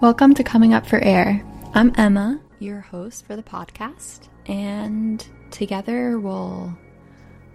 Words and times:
Welcome 0.00 0.32
to 0.36 0.42
Coming 0.42 0.72
Up 0.72 0.86
for 0.86 0.98
Air. 0.98 1.44
I'm 1.74 1.92
Emma, 1.94 2.40
your 2.58 2.80
host 2.80 3.26
for 3.26 3.36
the 3.36 3.42
podcast, 3.42 4.30
and 4.46 5.22
together 5.50 6.18
we'll 6.18 6.74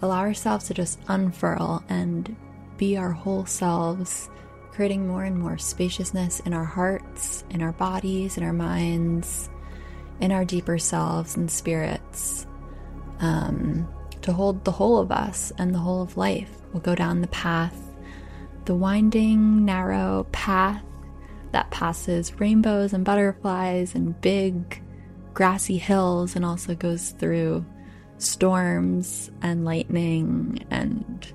allow 0.04 0.20
ourselves 0.20 0.68
to 0.68 0.76
just 0.76 1.00
unfurl 1.08 1.84
and 1.89 2.36
be 2.77 2.98
our 2.98 3.09
whole 3.09 3.48
selves, 3.48 4.30
creating 4.70 5.08
more 5.08 5.23
and 5.23 5.39
more 5.39 5.58
spaciousness 5.58 6.39
in 6.41 6.54
our 6.54 6.66
hearts, 6.66 7.44
in 7.50 7.63
our 7.63 7.71
bodies, 7.71 8.38
in 8.38 8.44
our 8.44 8.54
minds, 8.54 9.50
in 10.20 10.32
our 10.32 10.46
deeper 10.46 10.77
selves 10.77 11.36
and 11.36 11.50
spirits, 11.50 12.46
um, 13.21 13.88
to 14.21 14.32
hold 14.32 14.63
the 14.66 14.71
whole 14.71 14.99
of 14.99 15.12
us 15.12 15.52
and 15.57 15.73
the 15.73 15.80
whole 15.80 16.04
of 16.04 16.16
life. 16.16 16.52
We'll 16.71 16.82
go 16.82 16.93
down 16.93 17.21
the 17.21 17.27
path, 17.30 17.76
the 18.66 18.76
winding, 18.76 19.66
narrow 19.66 20.27
path 20.32 20.84
that 21.55 21.72
passes 21.72 22.38
rainbows 22.38 22.91
and 22.91 23.05
butterflies 23.05 23.96
and 23.96 24.20
big 24.20 24.84
grassy 25.34 25.77
hills 25.77 26.36
and 26.36 26.44
also 26.44 26.76
goes 26.76 27.12
through 27.12 27.66
storms 28.18 29.32
and 29.41 29.63
lightning 29.63 30.60
and 30.70 31.32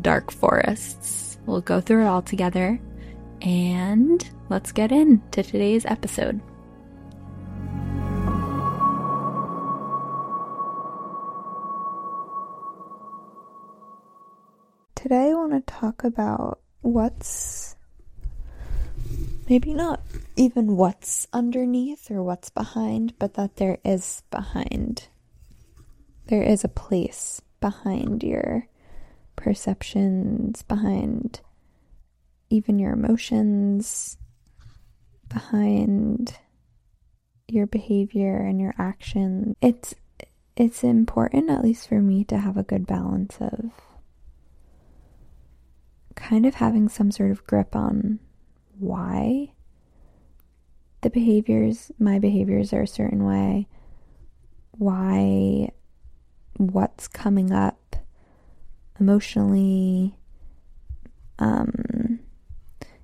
dark 0.00 0.30
forests. 0.30 1.40
We'll 1.44 1.60
go 1.60 1.80
through 1.80 2.04
it 2.04 2.06
all 2.06 2.22
together 2.22 2.80
and 3.42 4.30
let's 4.48 4.70
get 4.70 4.92
into 4.92 5.42
today's 5.42 5.84
episode. 5.86 6.40
Today, 14.94 15.30
I 15.30 15.34
want 15.34 15.50
to 15.52 15.60
talk 15.66 16.04
about 16.04 16.60
what's 16.82 17.73
maybe 19.48 19.74
not 19.74 20.00
even 20.36 20.76
what's 20.76 21.26
underneath 21.32 22.10
or 22.10 22.22
what's 22.22 22.50
behind, 22.50 23.14
but 23.18 23.34
that 23.34 23.56
there 23.56 23.78
is 23.84 24.22
behind. 24.30 25.08
There 26.26 26.42
is 26.42 26.64
a 26.64 26.68
place 26.68 27.42
behind 27.60 28.22
your 28.22 28.68
perceptions, 29.36 30.62
behind 30.62 31.40
even 32.50 32.78
your 32.78 32.92
emotions, 32.92 34.16
behind 35.28 36.38
your 37.48 37.66
behavior 37.66 38.36
and 38.36 38.60
your 38.60 38.74
action. 38.78 39.56
It's 39.60 39.94
it's 40.56 40.84
important 40.84 41.50
at 41.50 41.64
least 41.64 41.88
for 41.88 42.00
me 42.00 42.22
to 42.24 42.38
have 42.38 42.56
a 42.56 42.62
good 42.62 42.86
balance 42.86 43.36
of 43.40 43.72
kind 46.14 46.46
of 46.46 46.54
having 46.54 46.88
some 46.88 47.10
sort 47.10 47.32
of 47.32 47.44
grip 47.44 47.74
on 47.74 48.20
why 48.78 49.52
the 51.02 51.10
behaviors, 51.10 51.92
my 51.98 52.18
behaviors 52.18 52.72
are 52.72 52.82
a 52.82 52.86
certain 52.86 53.24
way, 53.24 53.68
why 54.72 55.70
what's 56.56 57.08
coming 57.08 57.52
up 57.52 57.96
emotionally, 58.98 60.16
um, 61.38 62.20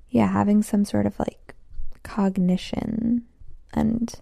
yeah, 0.09 0.29
having 0.29 0.63
some 0.63 0.85
sort 0.85 1.07
of 1.07 1.19
like 1.19 1.55
cognition 2.03 3.27
and 3.73 4.15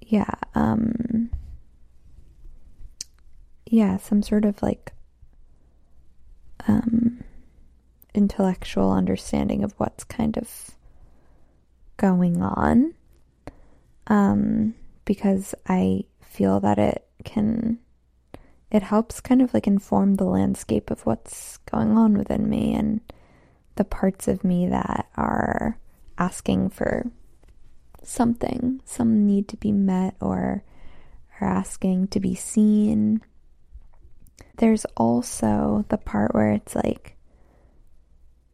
yeah, 0.00 0.34
um, 0.54 1.30
yeah, 3.66 3.96
some 3.96 4.22
sort 4.22 4.44
of 4.44 4.62
like, 4.62 4.92
um, 6.66 7.09
intellectual 8.14 8.92
understanding 8.92 9.62
of 9.64 9.72
what's 9.78 10.04
kind 10.04 10.36
of 10.36 10.70
going 11.96 12.42
on. 12.42 12.94
Um, 14.06 14.74
because 15.04 15.54
I 15.68 16.04
feel 16.20 16.60
that 16.60 16.78
it 16.78 17.06
can, 17.24 17.78
it 18.70 18.82
helps 18.82 19.20
kind 19.20 19.42
of 19.42 19.52
like 19.54 19.66
inform 19.66 20.14
the 20.14 20.24
landscape 20.24 20.90
of 20.90 21.06
what's 21.06 21.58
going 21.70 21.96
on 21.96 22.16
within 22.16 22.48
me 22.48 22.74
and 22.74 23.00
the 23.76 23.84
parts 23.84 24.28
of 24.28 24.44
me 24.44 24.68
that 24.68 25.08
are 25.16 25.78
asking 26.18 26.70
for 26.70 27.10
something, 28.02 28.80
some 28.84 29.26
need 29.26 29.48
to 29.48 29.56
be 29.56 29.72
met 29.72 30.14
or 30.20 30.62
are 31.40 31.48
asking 31.48 32.08
to 32.08 32.20
be 32.20 32.34
seen. 32.34 33.22
There's 34.56 34.84
also 34.96 35.84
the 35.88 35.98
part 35.98 36.34
where 36.34 36.52
it's 36.52 36.74
like, 36.74 37.16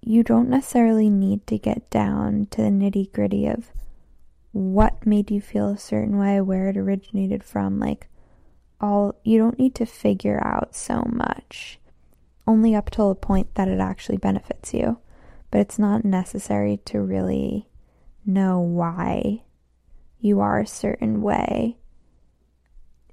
you 0.06 0.22
don't 0.22 0.48
necessarily 0.48 1.10
need 1.10 1.44
to 1.48 1.58
get 1.58 1.90
down 1.90 2.46
to 2.52 2.62
the 2.62 2.68
nitty 2.68 3.12
gritty 3.12 3.48
of 3.48 3.72
what 4.52 5.04
made 5.04 5.32
you 5.32 5.40
feel 5.40 5.70
a 5.70 5.78
certain 5.78 6.16
way, 6.16 6.40
where 6.40 6.68
it 6.68 6.76
originated 6.76 7.42
from. 7.42 7.80
Like, 7.80 8.08
all 8.80 9.16
you 9.24 9.36
don't 9.36 9.58
need 9.58 9.74
to 9.74 9.84
figure 9.84 10.40
out 10.46 10.76
so 10.76 11.02
much, 11.12 11.80
only 12.46 12.72
up 12.72 12.88
till 12.88 13.08
the 13.08 13.16
point 13.16 13.52
that 13.56 13.66
it 13.66 13.80
actually 13.80 14.16
benefits 14.16 14.72
you. 14.72 14.98
But 15.50 15.62
it's 15.62 15.78
not 15.78 16.04
necessary 16.04 16.78
to 16.84 17.00
really 17.00 17.68
know 18.24 18.60
why 18.60 19.42
you 20.20 20.38
are 20.38 20.60
a 20.60 20.66
certain 20.68 21.20
way 21.20 21.78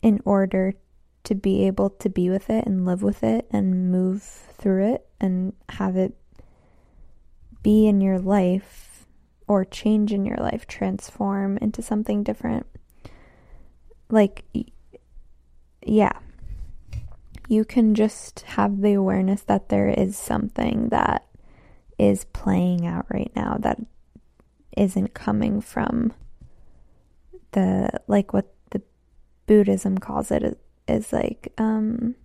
in 0.03 0.21
order 0.25 0.75
to 1.23 1.33
be 1.33 1.65
able 1.65 1.89
to 1.89 2.09
be 2.09 2.29
with 2.29 2.51
it 2.51 2.67
and 2.67 2.85
live 2.85 3.01
with 3.01 3.23
it 3.23 3.47
and 3.49 3.91
move 3.91 4.21
through 4.21 4.93
it 4.93 5.07
and 5.19 5.53
have 5.69 5.95
it 5.95 6.15
be 7.63 7.87
in 7.87 8.01
your 8.01 8.19
life 8.19 9.05
or 9.47 9.65
change 9.65 10.13
in 10.13 10.25
your 10.25 10.37
life, 10.37 10.67
transform 10.67 11.57
into 11.57 11.81
something 11.81 12.23
different. 12.23 12.65
Like, 14.09 14.43
yeah, 15.85 16.13
you 17.47 17.65
can 17.65 17.95
just 17.95 18.41
have 18.41 18.81
the 18.81 18.93
awareness 18.93 19.41
that 19.43 19.69
there 19.69 19.89
is 19.89 20.17
something 20.17 20.89
that 20.89 21.25
is 21.97 22.25
playing 22.25 22.85
out 22.85 23.05
right 23.09 23.31
now 23.35 23.57
that 23.59 23.79
isn't 24.77 25.13
coming 25.13 25.61
from 25.61 26.13
the, 27.51 27.89
like 28.07 28.33
what 28.33 28.53
the 28.71 28.81
Buddhism 29.47 29.97
calls 29.97 30.31
it 30.31 30.43
is, 30.43 30.55
is 30.87 31.13
like, 31.13 31.51
um, 31.57 32.15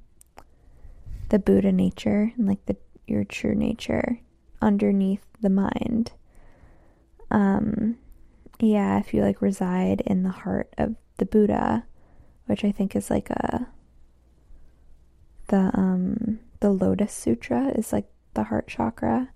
the 1.28 1.38
Buddha 1.38 1.72
nature 1.72 2.32
and 2.37 2.47
like 2.47 2.65
the 2.66 2.76
your 3.06 3.25
true 3.25 3.55
nature 3.55 4.20
underneath 4.60 5.24
the 5.41 5.50
mind. 5.50 6.12
Um, 7.30 7.96
yeah, 8.60 8.98
if 8.98 9.14
you 9.14 9.22
like 9.22 9.41
reside 9.41 10.02
in 10.02 10.22
the 10.22 10.30
heart 10.30 10.72
of 10.78 10.96
the 11.19 11.26
Buddha, 11.26 11.84
which 12.46 12.64
I 12.64 12.72
think 12.72 12.96
is 12.96 13.10
like 13.10 13.30
a 13.30 13.69
the 15.48 15.70
um 15.74 16.41
the 16.60 16.70
Lotus 16.70 17.12
Sutra 17.12 17.69
is 17.69 17.92
like 17.92 18.06
the 18.34 18.44
heart 18.44 18.69
chakra. 18.69 19.30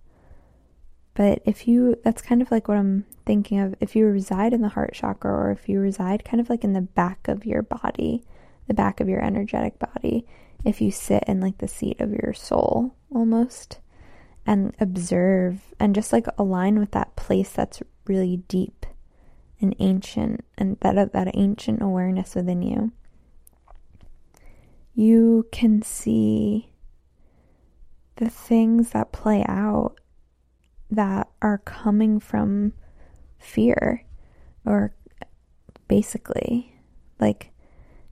But 1.14 1.42
if 1.44 1.68
you 1.68 1.96
that's 2.02 2.22
kind 2.22 2.40
of 2.40 2.50
like 2.50 2.68
what 2.68 2.78
I'm 2.78 3.04
thinking 3.26 3.60
of 3.60 3.74
if 3.80 3.94
you 3.94 4.06
reside 4.06 4.52
in 4.52 4.62
the 4.62 4.70
heart 4.70 4.94
chakra 4.94 5.30
or 5.30 5.50
if 5.50 5.68
you 5.68 5.78
reside 5.78 6.24
kind 6.24 6.40
of 6.40 6.48
like 6.48 6.64
in 6.64 6.72
the 6.72 6.80
back 6.80 7.28
of 7.28 7.44
your 7.44 7.62
body, 7.62 8.24
the 8.66 8.74
back 8.74 9.00
of 9.00 9.08
your 9.08 9.22
energetic 9.22 9.78
body, 9.78 10.26
if 10.64 10.80
you 10.80 10.90
sit 10.90 11.24
in 11.26 11.40
like 11.40 11.58
the 11.58 11.68
seat 11.68 12.00
of 12.00 12.12
your 12.12 12.32
soul 12.32 12.94
almost 13.14 13.78
and 14.46 14.74
observe 14.80 15.74
and 15.78 15.94
just 15.94 16.12
like 16.12 16.26
align 16.38 16.78
with 16.78 16.90
that 16.92 17.14
place 17.16 17.50
that's 17.50 17.82
really 18.06 18.38
deep 18.48 18.86
and 19.60 19.74
ancient 19.78 20.44
and 20.58 20.76
that 20.80 21.12
that 21.12 21.30
ancient 21.34 21.80
awareness 21.80 22.34
within 22.34 22.62
you. 22.62 22.92
You 24.94 25.46
can 25.52 25.82
see 25.82 26.72
the 28.16 28.28
things 28.28 28.90
that 28.90 29.12
play 29.12 29.44
out 29.48 29.94
that 30.90 31.28
are 31.40 31.58
coming 31.58 32.20
from 32.20 32.74
fear 33.38 34.04
or 34.66 34.94
basically 35.88 36.74
like 37.18 37.50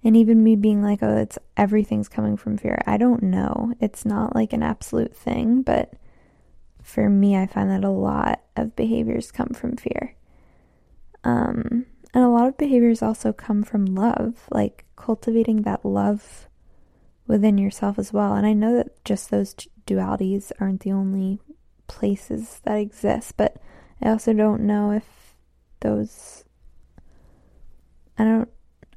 and 0.03 0.17
even 0.17 0.43
me 0.43 0.57
being 0.57 0.83
like 0.83 1.03
oh 1.03 1.17
it's 1.17 1.39
everything's 1.57 2.09
coming 2.09 2.37
from 2.37 2.57
fear. 2.57 2.81
I 2.87 2.97
don't 2.97 3.23
know. 3.23 3.75
It's 3.81 4.07
not 4.07 4.35
like 4.35 4.53
an 4.53 4.63
absolute 4.63 5.15
thing 5.15 5.63
but 5.63 5.93
for 6.83 7.09
me, 7.09 7.37
I 7.37 7.47
find 7.47 7.71
that 7.71 7.85
a 7.85 7.91
lot 7.91 8.41
of 8.57 8.77
behaviors 8.77 9.31
come 9.31 9.49
from 9.49 9.77
fear. 9.77 10.17
Um, 11.25 11.87
and 12.15 12.25
a 12.25 12.29
lot 12.29 12.49
of 12.49 12.59
behaviors 12.59 13.03
also 13.03 13.33
come 13.33 13.63
from 13.63 13.87
love, 13.87 14.47
like 14.51 14.85
cultivating 14.97 15.63
that 15.63 15.85
love 15.85 16.49
within 17.27 17.59
yourself 17.59 17.99
as 17.99 18.13
well. 18.13 18.35
And 18.35 18.47
I 18.47 18.53
know 18.53 18.75
that 18.77 19.05
just 19.05 19.31
those 19.31 19.55
dualities 19.87 20.51
aren't 20.61 20.81
the 20.81 20.93
only 20.93 21.41
places 21.87 22.61
that 22.65 22.79
exist, 22.79 23.37
but 23.37 23.57
I 24.03 24.11
also 24.11 24.33
don't 24.33 24.63
know 24.63 24.93
if 24.93 25.05
those 25.81 26.45
I 28.19 28.25
don't 28.25 28.49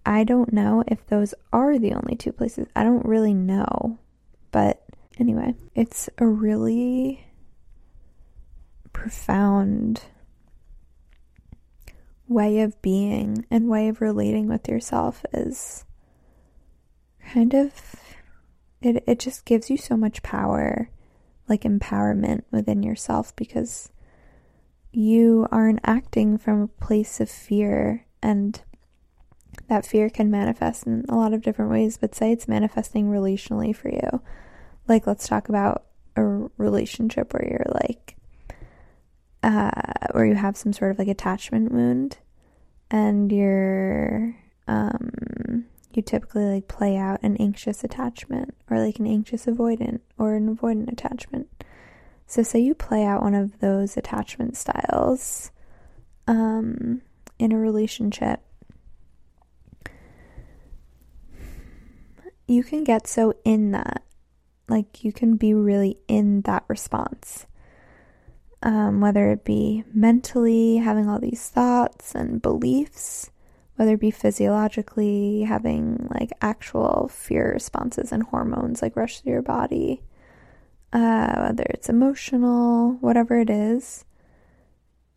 I 0.06 0.24
don't 0.24 0.52
know 0.52 0.84
if 0.88 1.06
those 1.08 1.34
are 1.54 1.78
the 1.80 1.94
only 1.94 2.16
two 2.16 2.34
places. 2.34 2.68
I 2.76 2.84
don't 2.84 3.06
really 3.06 3.34
know. 3.34 3.98
But 4.52 4.84
anyway, 5.18 5.56
it's 5.76 6.10
a 6.18 6.26
really 6.26 7.26
profound 8.94 10.04
way 12.28 12.62
of 12.62 12.82
being 12.82 13.46
and 13.52 13.68
way 13.70 13.88
of 13.90 14.02
relating 14.02 14.48
with 14.48 14.68
yourself 14.68 15.26
is 15.34 15.86
kind 17.32 17.54
of 17.54 17.74
it 18.82 19.04
it 19.06 19.20
just 19.20 19.46
gives 19.46 19.70
you 19.70 19.78
so 19.78 19.98
much 19.98 20.24
power 20.24 20.90
like 21.50 21.64
empowerment 21.64 22.44
within 22.52 22.82
yourself 22.82 23.36
because 23.36 23.92
you 24.92 25.48
aren't 25.52 25.80
acting 25.84 26.38
from 26.38 26.62
a 26.62 26.68
place 26.68 27.20
of 27.20 27.30
fear 27.30 28.06
and 28.22 28.62
that 29.68 29.86
fear 29.86 30.10
can 30.10 30.32
manifest 30.32 30.86
in 30.86 31.04
a 31.10 31.16
lot 31.16 31.34
of 31.34 31.42
different 31.42 31.72
ways 31.72 31.98
but 31.98 32.16
say 32.16 32.32
it's 32.32 32.48
manifesting 32.48 33.10
relationally 33.10 33.76
for 33.76 33.90
you. 33.90 34.22
Like 34.88 35.08
let's 35.08 35.28
talk 35.28 35.50
about 35.50 35.86
a 36.16 36.24
relationship 36.58 37.34
where 37.34 37.48
you're 37.48 37.82
like 37.84 38.16
uh 39.44 39.70
where 40.12 40.26
you 40.26 40.36
have 40.36 40.58
some 40.58 40.74
sort 40.74 40.92
of 40.92 41.00
like 41.00 41.08
attachment 41.08 41.72
wound 41.72 42.18
and 42.90 43.32
you're 43.32 44.36
um 44.68 45.66
you 45.96 46.02
typically 46.02 46.46
like 46.46 46.68
play 46.68 46.98
out 46.98 47.20
an 47.24 47.38
anxious 47.38 47.84
attachment 47.84 48.56
or 48.70 48.80
like 48.80 49.00
an 49.00 49.08
anxious 49.08 49.46
avoidant 49.46 50.00
or 50.18 50.34
an 50.34 50.56
avoidant 50.56 50.92
attachment. 50.92 51.48
So 52.26 52.42
say 52.42 52.60
you 52.60 52.74
play 52.74 53.06
out 53.06 53.22
one 53.22 53.36
of 53.36 53.60
those 53.60 53.96
attachment 53.96 54.58
styles 54.58 55.52
um, 56.28 57.02
in 57.38 57.52
a 57.52 57.60
relationship. 57.60 58.42
You 62.48 62.64
can 62.64 62.84
get 62.84 63.08
so 63.08 63.34
in 63.46 63.72
that. 63.72 64.04
Like 64.68 65.04
you 65.04 65.12
can 65.12 65.36
be 65.36 65.54
really 65.54 65.98
in 66.08 66.42
that 66.42 66.64
response. 66.68 67.46
Um, 68.66 69.02
whether 69.02 69.30
it 69.30 69.44
be 69.44 69.84
mentally 69.94 70.78
having 70.78 71.10
all 71.10 71.20
these 71.20 71.50
thoughts 71.50 72.16
and 72.16 72.42
beliefs, 72.42 73.30
whether 73.76 73.96
it 73.96 74.00
be 74.00 74.10
physiologically 74.10 75.42
having 75.42 76.08
like 76.18 76.32
actual 76.42 77.10
fear 77.10 77.52
responses 77.54 78.14
and 78.14 78.24
hormones 78.24 78.82
like 78.82 78.96
rush 78.96 79.20
through 79.20 79.34
your 79.34 79.42
body, 79.42 80.02
uh, 80.94 81.48
whether 81.48 81.66
it's 81.72 81.90
emotional, 81.90 82.94
whatever 83.02 83.38
it 83.40 83.50
is, 83.50 84.06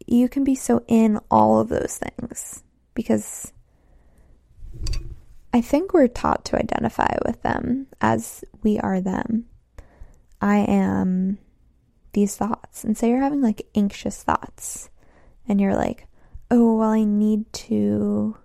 you 0.07 0.29
can 0.29 0.43
be 0.43 0.55
so 0.55 0.83
in 0.89 1.21
all 1.31 1.61
of 1.61 1.69
those 1.69 1.99
things 1.99 2.65
because 2.95 3.53
I 5.53 5.61
think 5.61 5.93
we're 5.93 6.09
taught 6.09 6.45
to 6.47 6.59
identify 6.59 7.17
with 7.25 7.43
them 7.43 7.87
as 8.01 8.45
we 8.63 8.79
are 8.79 9.01
them. 9.01 9.47
I 10.41 10.59
am 10.59 11.39
these 12.17 12.35
thoughts. 12.35 12.83
And 12.83 12.97
say 12.97 13.11
you're 13.11 13.21
having 13.21 13.43
like 13.43 13.69
anxious 13.75 14.23
thoughts 14.23 14.89
and 15.47 15.61
you're 15.61 15.77
like, 15.77 16.07
oh, 16.51 16.79
well, 16.79 16.89
I 16.89 17.05
need 17.05 17.53
to 17.53 18.37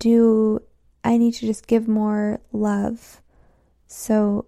do 0.00 0.60
I 1.04 1.16
need 1.16 1.34
to 1.34 1.46
just 1.46 1.66
give 1.66 1.86
more 1.86 2.40
love 2.52 3.20
so 3.86 4.46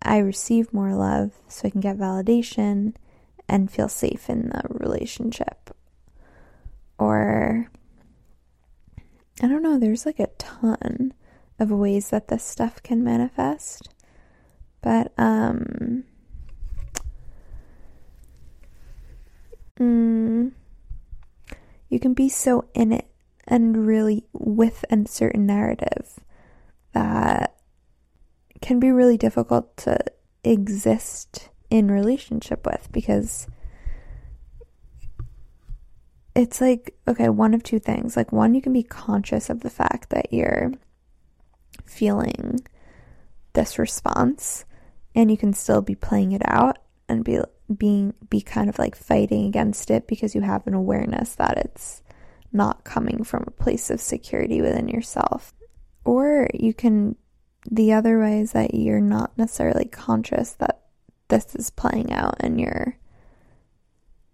I 0.00 0.18
receive 0.18 0.72
more 0.72 0.94
love 0.94 1.32
so 1.48 1.66
I 1.66 1.70
can 1.70 1.80
get 1.80 1.96
validation 1.96 2.94
and 3.48 3.70
feel 3.70 3.88
safe 3.88 4.28
in 4.28 4.48
the 4.48 4.62
relationship. 4.68 5.70
Or 6.98 7.68
I 9.42 9.46
don't 9.46 9.62
know, 9.62 9.78
there's 9.78 10.06
like 10.06 10.20
a 10.20 10.28
ton 10.38 11.12
of 11.58 11.70
ways 11.70 12.10
that 12.10 12.28
this 12.28 12.44
stuff 12.44 12.82
can 12.82 13.04
manifest. 13.04 13.88
But 14.80 15.12
um 15.18 16.04
mm, 19.82 20.52
you 21.88 22.00
can 22.00 22.14
be 22.14 22.28
so 22.28 22.68
in 22.74 22.92
it 22.92 23.06
and 23.46 23.86
really 23.86 24.24
with 24.32 24.84
a 24.90 25.06
certain 25.06 25.46
narrative 25.46 26.20
that 26.92 27.56
can 28.60 28.78
be 28.78 28.90
really 28.90 29.16
difficult 29.16 29.76
to 29.76 29.98
exist 30.44 31.48
in 31.70 31.90
relationship 31.90 32.64
with 32.66 32.88
because 32.92 33.46
it's 36.34 36.60
like 36.60 36.94
okay 37.06 37.28
one 37.28 37.54
of 37.54 37.62
two 37.62 37.78
things. 37.78 38.16
Like 38.16 38.32
one 38.32 38.54
you 38.54 38.62
can 38.62 38.72
be 38.72 38.82
conscious 38.82 39.50
of 39.50 39.60
the 39.60 39.70
fact 39.70 40.10
that 40.10 40.32
you're 40.32 40.72
feeling 41.84 42.60
this 43.52 43.78
response 43.78 44.64
and 45.14 45.30
you 45.30 45.36
can 45.36 45.52
still 45.52 45.82
be 45.82 45.94
playing 45.94 46.32
it 46.32 46.42
out 46.44 46.78
and 47.08 47.24
be 47.24 47.40
being 47.74 48.14
be 48.28 48.40
kind 48.40 48.68
of 48.68 48.78
like 48.78 48.96
fighting 48.96 49.46
against 49.46 49.90
it 49.90 50.06
because 50.06 50.34
you 50.34 50.40
have 50.40 50.66
an 50.66 50.74
awareness 50.74 51.34
that 51.36 51.58
it's 51.58 52.02
not 52.52 52.84
coming 52.84 53.24
from 53.24 53.44
a 53.46 53.62
place 53.62 53.90
of 53.90 54.00
security 54.00 54.60
within 54.60 54.88
yourself. 54.88 55.54
Or 56.04 56.48
you 56.52 56.74
can, 56.74 57.16
the 57.70 57.92
other 57.92 58.20
way 58.20 58.40
is 58.40 58.52
that 58.52 58.74
you're 58.74 59.00
not 59.00 59.36
necessarily 59.38 59.86
conscious 59.86 60.52
that 60.54 60.82
this 61.28 61.54
is 61.54 61.70
playing 61.70 62.12
out 62.12 62.36
and 62.40 62.60
you're, 62.60 62.98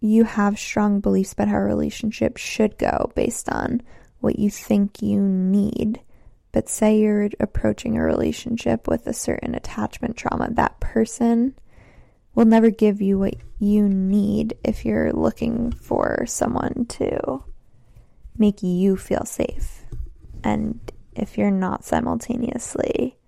you 0.00 0.24
have 0.24 0.58
strong 0.58 1.00
beliefs 1.00 1.32
about 1.32 1.48
how 1.48 1.58
a 1.58 1.64
relationship 1.64 2.36
should 2.36 2.78
go 2.78 3.12
based 3.14 3.48
on 3.48 3.82
what 4.20 4.38
you 4.38 4.50
think 4.50 5.02
you 5.02 5.20
need. 5.20 6.00
But 6.50 6.68
say 6.68 6.98
you're 6.98 7.28
approaching 7.40 7.96
a 7.96 8.02
relationship 8.02 8.88
with 8.88 9.06
a 9.06 9.12
certain 9.12 9.54
attachment 9.54 10.16
trauma, 10.16 10.48
that 10.52 10.80
person 10.80 11.54
will 12.38 12.44
never 12.44 12.70
give 12.70 13.02
you 13.02 13.18
what 13.18 13.34
you 13.58 13.88
need 13.88 14.56
if 14.62 14.84
you're 14.84 15.12
looking 15.12 15.72
for 15.72 16.24
someone 16.24 16.86
to 16.88 17.42
make 18.36 18.62
you 18.62 18.96
feel 18.96 19.24
safe. 19.24 19.82
And 20.44 20.78
if 21.16 21.36
you're 21.36 21.50
not 21.50 21.84
simultaneously 21.84 23.18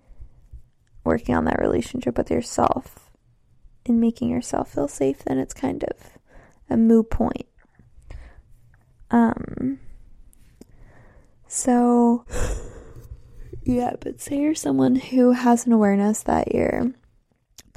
working 1.02 1.34
on 1.34 1.44
that 1.46 1.58
relationship 1.58 2.16
with 2.16 2.30
yourself 2.30 3.10
and 3.84 4.00
making 4.00 4.30
yourself 4.30 4.74
feel 4.74 4.86
safe, 4.86 5.24
then 5.24 5.38
it's 5.38 5.54
kind 5.54 5.82
of 5.82 5.96
a 6.70 6.76
moot 6.76 7.10
point. 7.10 7.48
Um, 9.10 9.80
so, 11.48 12.24
yeah, 13.64 13.94
but 14.00 14.20
say 14.20 14.38
you're 14.38 14.54
someone 14.54 14.94
who 14.94 15.32
has 15.32 15.66
an 15.66 15.72
awareness 15.72 16.22
that 16.22 16.54
you're 16.54 16.92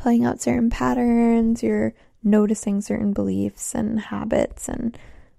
playing 0.03 0.25
out 0.25 0.41
certain 0.41 0.69
patterns, 0.69 1.63
you're 1.63 1.93
noticing 2.21 2.81
certain 2.81 3.13
beliefs 3.13 3.73
and 3.73 4.01
habits 4.01 4.67
and 4.67 4.97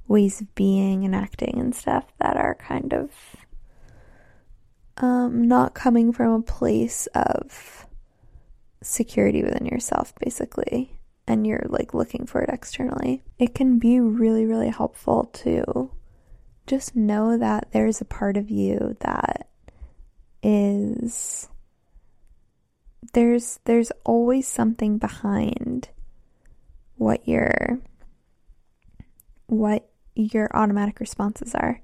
ways 0.09 0.40
of 0.40 0.54
being 0.54 1.04
and 1.04 1.14
acting 1.14 1.59
and 1.61 1.75
stuff 1.75 2.06
that 2.18 2.38
are 2.38 2.54
kind 2.54 2.94
of 2.94 3.11
um, 4.97 5.47
not 5.47 5.75
coming 5.75 6.14
from 6.14 6.33
a 6.33 6.42
place 6.42 7.06
of 7.14 7.87
security 8.83 9.42
within 9.42 9.66
yourself, 9.66 10.14
basically, 10.18 10.99
and 11.26 11.47
you're 11.47 11.66
like 11.68 11.92
looking 11.92 12.25
for 12.25 12.40
it 12.40 12.49
externally. 12.49 13.23
It 13.38 13.54
can 13.54 13.78
be 13.78 14.00
really, 14.00 14.47
really 14.47 14.71
helpful 14.71 15.25
to 15.44 15.90
just 16.66 16.97
know 16.97 17.37
that 17.37 17.68
there's 17.73 18.00
a 18.00 18.06
part 18.06 18.38
of 18.38 18.50
you 18.50 18.97
that 19.00 19.47
is 20.42 21.50
there's 23.13 23.61
there's 23.65 23.93
always 24.05 24.49
something 24.49 24.99
behind 24.99 25.89
what 26.97 27.29
you're 27.29 27.79
what 29.47 29.89
your 30.15 30.49
automatic 30.57 31.01
responses 31.01 31.55
are. 31.55 31.81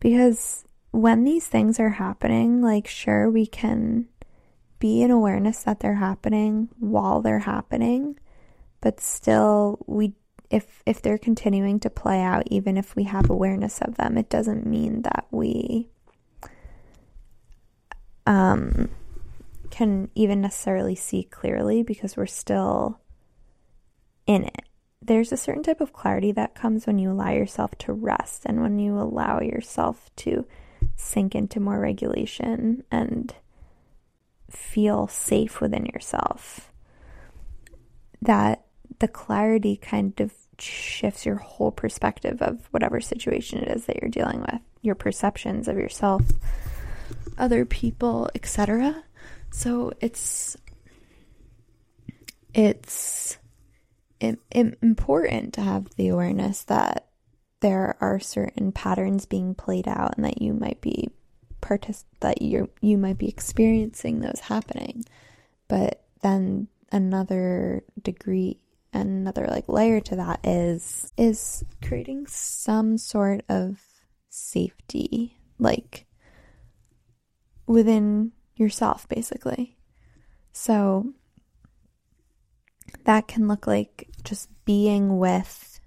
Because 0.00 0.64
when 0.90 1.24
these 1.24 1.46
things 1.46 1.78
are 1.80 1.90
happening, 1.90 2.62
like, 2.62 2.86
sure, 2.86 3.28
we 3.30 3.46
can 3.46 4.08
be 4.78 5.02
in 5.02 5.10
awareness 5.10 5.64
that 5.64 5.80
they're 5.80 5.94
happening 5.94 6.68
while 6.78 7.20
they're 7.20 7.40
happening, 7.40 8.18
but 8.80 9.00
still, 9.00 9.78
we 9.86 10.14
if 10.50 10.82
if 10.86 11.02
they're 11.02 11.18
continuing 11.18 11.78
to 11.80 11.90
play 11.90 12.20
out 12.22 12.42
even 12.46 12.76
if 12.76 12.96
we 12.96 13.04
have 13.04 13.28
awareness 13.28 13.80
of 13.82 13.96
them 13.96 14.16
it 14.16 14.30
doesn't 14.30 14.64
mean 14.64 15.02
that 15.02 15.26
we 15.30 15.86
um 18.26 18.88
can 19.78 20.10
even 20.14 20.40
necessarily 20.40 20.94
see 20.94 21.22
clearly 21.22 21.82
because 21.82 22.16
we're 22.16 22.26
still 22.26 23.00
in 24.26 24.44
it 24.44 24.64
there's 25.00 25.32
a 25.32 25.36
certain 25.36 25.62
type 25.62 25.80
of 25.80 25.92
clarity 25.92 26.32
that 26.32 26.54
comes 26.54 26.86
when 26.86 26.98
you 26.98 27.10
allow 27.10 27.30
yourself 27.30 27.76
to 27.78 27.92
rest 27.92 28.42
and 28.44 28.60
when 28.60 28.78
you 28.78 28.98
allow 28.98 29.40
yourself 29.40 30.10
to 30.16 30.44
sink 30.96 31.34
into 31.34 31.60
more 31.60 31.78
regulation 31.78 32.82
and 32.90 33.34
feel 34.50 35.06
safe 35.06 35.60
within 35.60 35.86
yourself. 35.86 36.72
That 38.20 38.64
the 38.98 39.08
clarity 39.08 39.76
kind 39.76 40.18
of 40.20 40.32
shifts 40.58 41.24
your 41.24 41.36
whole 41.36 41.70
perspective 41.70 42.42
of 42.42 42.66
whatever 42.72 43.00
situation 43.00 43.60
it 43.60 43.68
is 43.68 43.86
that 43.86 44.02
you're 44.02 44.10
dealing 44.10 44.40
with, 44.40 44.60
your 44.82 44.96
perceptions 44.96 45.68
of 45.68 45.76
yourself, 45.76 46.22
other 47.38 47.64
people, 47.64 48.28
etc. 48.34 49.04
So 49.50 49.92
it's 50.00 50.56
it's 52.54 53.38
important 54.52 55.54
to 55.54 55.60
have 55.60 55.94
the 55.96 56.08
awareness 56.08 56.64
that 56.64 57.08
there 57.60 57.96
are 58.00 58.18
certain 58.18 58.72
patterns 58.72 59.26
being 59.26 59.54
played 59.54 59.88
out 59.88 60.16
and 60.16 60.24
that 60.24 60.40
you 60.40 60.54
might 60.54 60.80
be 60.80 61.08
partic- 61.60 62.04
that 62.20 62.42
you 62.42 62.70
you 62.80 62.96
might 62.98 63.18
be 63.18 63.28
experiencing 63.28 64.20
those 64.20 64.40
happening. 64.40 65.04
But 65.68 66.04
then 66.22 66.68
another 66.90 67.84
degree 68.02 68.58
another 68.92 69.46
like 69.46 69.68
layer 69.68 70.00
to 70.00 70.16
that 70.16 70.40
is 70.44 71.12
is 71.16 71.64
creating 71.82 72.26
some 72.26 72.96
sort 72.96 73.42
of 73.48 73.78
safety 74.30 75.38
like 75.58 76.06
within 77.66 78.32
yourself 78.58 79.08
basically. 79.08 79.76
So 80.52 81.12
that 83.04 83.28
can 83.28 83.48
look 83.48 83.66
like 83.66 84.08
just 84.24 84.48
being 84.64 85.18
with 85.18 85.80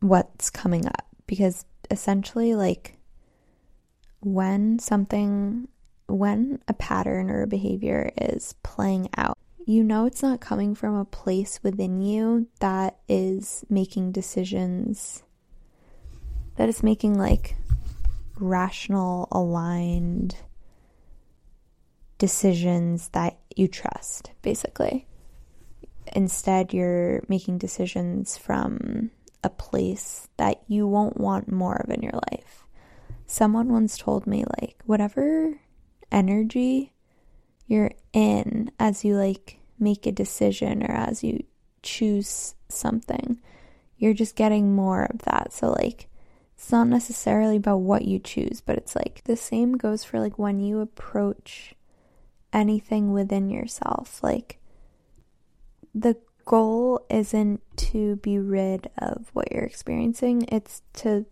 what's 0.00 0.50
coming 0.50 0.86
up. 0.86 1.06
Because 1.26 1.64
essentially 1.90 2.54
like 2.54 2.98
when 4.20 4.78
something 4.78 5.68
when 6.06 6.60
a 6.68 6.74
pattern 6.74 7.30
or 7.30 7.42
a 7.42 7.46
behavior 7.46 8.10
is 8.16 8.54
playing 8.62 9.08
out 9.16 9.36
you 9.66 9.84
know 9.84 10.06
it's 10.06 10.22
not 10.22 10.40
coming 10.40 10.74
from 10.74 10.94
a 10.94 11.04
place 11.04 11.60
within 11.62 12.00
you 12.00 12.48
that 12.60 12.98
is 13.08 13.64
making 13.68 14.10
decisions 14.10 15.22
that 16.56 16.68
is 16.68 16.82
making 16.82 17.16
like 17.16 17.54
rational 18.36 19.28
aligned 19.30 20.36
decisions 22.18 23.08
that 23.10 23.38
you 23.56 23.68
trust 23.68 24.32
basically. 24.42 25.06
Instead 26.14 26.72
you're 26.72 27.22
making 27.28 27.58
decisions 27.58 28.36
from 28.36 29.10
a 29.44 29.50
place 29.50 30.28
that 30.36 30.62
you 30.66 30.86
won't 30.86 31.16
want 31.16 31.50
more 31.50 31.76
of 31.76 31.90
in 31.90 32.02
your 32.02 32.20
life. 32.30 32.66
Someone 33.26 33.72
once 33.72 33.96
told 33.96 34.26
me 34.26 34.44
like 34.60 34.82
whatever 34.84 35.60
energy 36.10 36.92
you're 37.66 37.92
in 38.12 38.70
as 38.78 39.04
you 39.04 39.14
like 39.14 39.58
make 39.78 40.06
a 40.06 40.12
decision 40.12 40.82
or 40.82 40.90
as 40.90 41.22
you 41.22 41.44
choose 41.82 42.54
something 42.68 43.40
you're 43.98 44.14
just 44.14 44.36
getting 44.36 44.74
more 44.74 45.04
of 45.04 45.18
that. 45.22 45.52
So 45.52 45.70
like 45.70 46.08
it's 46.54 46.72
not 46.72 46.88
necessarily 46.88 47.56
about 47.56 47.78
what 47.78 48.04
you 48.04 48.18
choose 48.18 48.60
but 48.60 48.76
it's 48.76 48.96
like 48.96 49.22
the 49.24 49.36
same 49.36 49.76
goes 49.76 50.02
for 50.02 50.18
like 50.18 50.38
when 50.38 50.58
you 50.60 50.80
approach 50.80 51.74
anything 52.52 53.12
within 53.12 53.50
yourself. 53.50 54.22
Like 54.22 54.58
the 55.94 56.16
goal 56.44 57.04
isn't 57.10 57.60
to 57.76 58.16
be 58.16 58.38
rid 58.38 58.90
of 58.98 59.30
what 59.32 59.52
you're 59.52 59.64
experiencing. 59.64 60.44
It's 60.48 60.82
to 60.94 61.26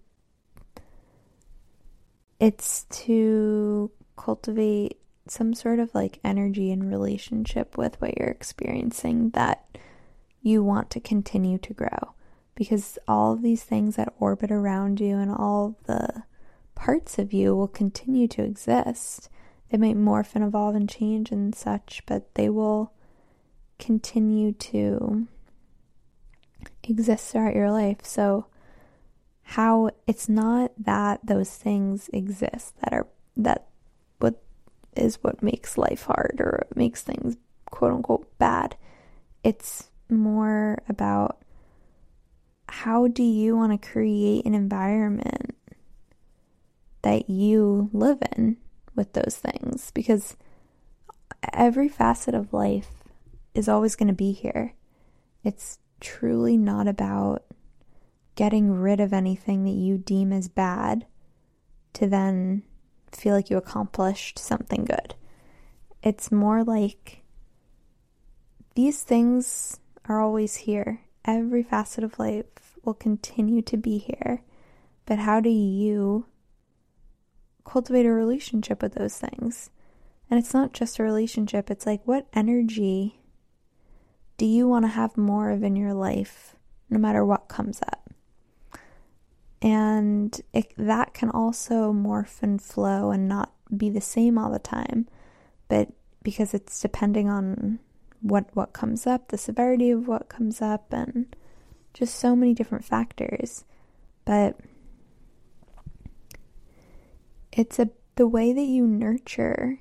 it's 2.39 2.85
to 2.91 3.91
cultivate 4.17 4.99
some 5.29 5.55
sort 5.55 5.79
of 5.79 5.95
like 5.95 6.21
energy 6.23 6.71
and 6.71 6.89
relationship 6.89 7.77
with 7.77 8.01
what 8.01 8.19
you're 8.19 8.29
experiencing 8.29 9.31
that 9.31 9.79
you 10.43 10.63
want 10.63 10.91
to 10.91 11.01
continue 11.01 11.59
to 11.59 11.75
grow. 11.75 12.15
Because 12.55 12.99
all 13.09 13.33
of 13.33 13.43
these 13.43 13.65
things 13.65 13.97
that 13.97 14.15
orbit 14.19 14.51
around 14.51 15.01
you 15.01 15.17
and 15.17 15.31
all 15.31 15.77
the 15.87 16.23
parts 16.75 17.19
of 17.19 17.33
you 17.33 17.55
will 17.57 17.69
continue 17.69 18.29
to 18.29 18.43
exist. 18.43 19.29
They 19.71 19.79
might 19.79 19.97
morph 19.97 20.35
and 20.35 20.45
evolve 20.45 20.75
and 20.75 20.89
change 20.89 21.33
and 21.33 21.55
such, 21.55 22.03
but 22.07 22.35
they 22.35 22.49
will 22.49 22.93
continue 23.79 24.53
to 24.53 25.27
exist 26.83 27.33
throughout 27.33 27.55
your 27.55 27.71
life. 27.71 27.99
So, 28.03 28.47
how 29.43 29.91
it's 30.07 30.29
not 30.29 30.73
that 30.79 31.21
those 31.25 31.51
things 31.51 32.11
exist 32.13 32.75
that 32.81 32.93
are 32.93 33.07
that 33.37 33.67
what 34.19 34.43
is 34.97 35.23
what 35.23 35.43
makes 35.43 35.79
life 35.79 36.03
hard 36.03 36.37
or 36.41 36.67
makes 36.75 37.03
things 37.03 37.37
quote 37.71 37.93
unquote 37.93 38.39
bad. 38.39 38.77
It's 39.45 39.91
more 40.09 40.83
about 40.89 41.39
how 42.69 43.07
do 43.07 43.23
you 43.23 43.57
want 43.57 43.81
to 43.81 43.89
create 43.89 44.45
an 44.45 44.55
environment 44.55 45.55
that 47.03 47.31
you 47.31 47.91
live 47.93 48.19
in 48.37 48.57
with 48.97 49.12
those 49.12 49.37
things 49.37 49.91
because 49.93 50.37
every 51.53 51.88
facet 51.88 52.35
of 52.35 52.53
life 52.53 52.91
is 53.55 53.69
always 53.69 53.97
going 53.97 54.09
to 54.09 54.15
be 54.15 54.33
here. 54.33 54.75
It's 55.45 55.79
truly 56.00 56.57
not 56.57 56.88
about 56.88 57.45
getting 58.35 58.73
rid 58.73 59.00
of 59.00 59.12
anything 59.12 59.65
that 59.65 59.71
you 59.71 59.97
deem 59.97 60.33
as 60.33 60.49
bad 60.49 61.07
to 61.95 62.07
then 62.07 62.62
feel 63.11 63.35
like 63.35 63.49
you 63.49 63.57
accomplished 63.57 64.38
something 64.38 64.85
good. 64.85 65.15
It's 66.03 66.31
more 66.31 66.62
like 66.62 67.23
these 68.75 69.03
things 69.03 69.81
are 70.05 70.21
always 70.21 70.57
here. 70.57 71.00
Every 71.25 71.62
facet 71.62 72.05
of 72.05 72.19
life 72.19 72.45
will 72.85 72.95
continue 72.95 73.62
to 73.62 73.76
be 73.76 73.99
here. 73.99 74.43
But 75.07 75.19
how 75.19 75.41
do 75.41 75.49
you 75.49 76.26
cultivate 77.67 78.07
a 78.07 78.13
relationship 78.13 78.83
with 78.83 78.95
those 78.95 79.19
things? 79.19 79.71
And 80.31 80.39
it's 80.39 80.55
not 80.55 80.73
just 80.73 80.99
a 80.99 81.03
relationship, 81.03 81.71
it's 81.71 81.87
like 81.87 82.03
what 82.05 82.27
energy 82.33 83.21
do 84.39 84.47
you 84.47 84.69
want 84.69 84.85
to 84.85 84.91
have 84.91 85.17
more 85.17 85.51
of 85.51 85.63
in 85.63 85.77
your 85.77 85.95
life 85.95 86.57
no 86.91 86.99
matter 86.99 87.25
what 87.25 87.49
comes 87.49 87.81
up? 87.83 88.11
And 89.63 90.39
it, 90.53 90.73
that 90.77 91.15
can 91.15 91.31
also 91.31 91.93
morph 91.93 92.43
and 92.43 92.61
flow 92.61 93.11
and 93.11 93.29
not 93.29 93.53
be 93.75 93.91
the 93.91 94.01
same 94.01 94.39
all 94.39 94.51
the 94.51 94.59
time, 94.59 95.09
but 95.69 95.89
because 96.23 96.55
it's 96.55 96.81
depending 96.81 97.29
on 97.29 97.79
what 98.21 98.47
what 98.55 98.73
comes 98.73 99.07
up, 99.07 99.29
the 99.29 99.39
severity 99.39 99.91
of 99.91 100.09
what 100.09 100.29
comes 100.29 100.61
up, 100.61 100.93
and 100.93 101.35
just 101.95 102.17
so 102.17 102.37
many 102.37 102.53
different 102.53 102.85
factors. 102.85 103.65
But 104.25 104.59
it's 107.57 107.79
a 107.79 107.89
the 108.15 108.29
way 108.29 108.53
that 108.53 108.63
you 108.63 108.87
nurture 108.87 109.81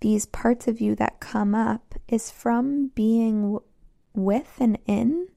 these 0.00 0.26
parts 0.26 0.68
of 0.68 0.80
you 0.80 0.94
that 0.94 1.20
come 1.20 1.54
up 1.54 1.94
is 2.06 2.30
from 2.30 2.88
being 2.94 3.58
with 4.14 4.56
and 4.60 4.78
in 4.86 5.28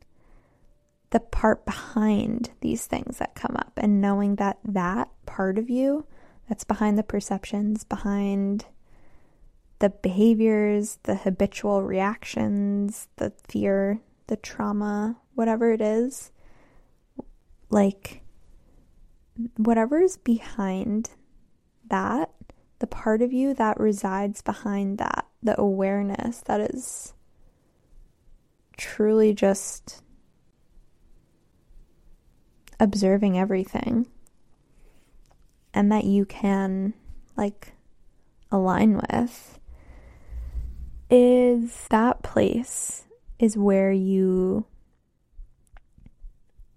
the 1.11 1.19
part 1.19 1.65
behind 1.65 2.51
these 2.61 2.85
things 2.85 3.17
that 3.17 3.35
come 3.35 3.55
up 3.55 3.71
and 3.77 4.01
knowing 4.01 4.35
that 4.35 4.59
that 4.63 5.09
part 5.25 5.57
of 5.57 5.69
you 5.69 6.05
that's 6.47 6.63
behind 6.63 6.97
the 6.97 7.03
perceptions, 7.03 7.83
behind 7.83 8.65
the 9.79 9.89
behaviors, 9.89 10.99
the 11.03 11.15
habitual 11.15 11.81
reactions, 11.81 13.07
the 13.17 13.31
fear, 13.47 13.99
the 14.27 14.37
trauma, 14.37 15.17
whatever 15.33 15.71
it 15.71 15.81
is, 15.81 16.31
like 17.69 18.20
whatever 19.57 20.01
is 20.01 20.17
behind 20.17 21.11
that, 21.87 22.31
the 22.79 22.87
part 22.87 23.21
of 23.21 23.31
you 23.31 23.53
that 23.53 23.79
resides 23.79 24.41
behind 24.41 24.97
that, 24.97 25.25
the 25.41 25.59
awareness 25.59 26.41
that 26.41 26.61
is 26.61 27.13
truly 28.77 29.33
just 29.33 30.01
observing 32.79 33.37
everything 33.37 34.07
and 35.73 35.91
that 35.91 36.03
you 36.03 36.25
can 36.25 36.93
like 37.37 37.73
align 38.51 38.95
with 38.95 39.59
is 41.09 41.87
that 41.89 42.23
place 42.23 43.05
is 43.37 43.57
where 43.57 43.91
you 43.91 44.65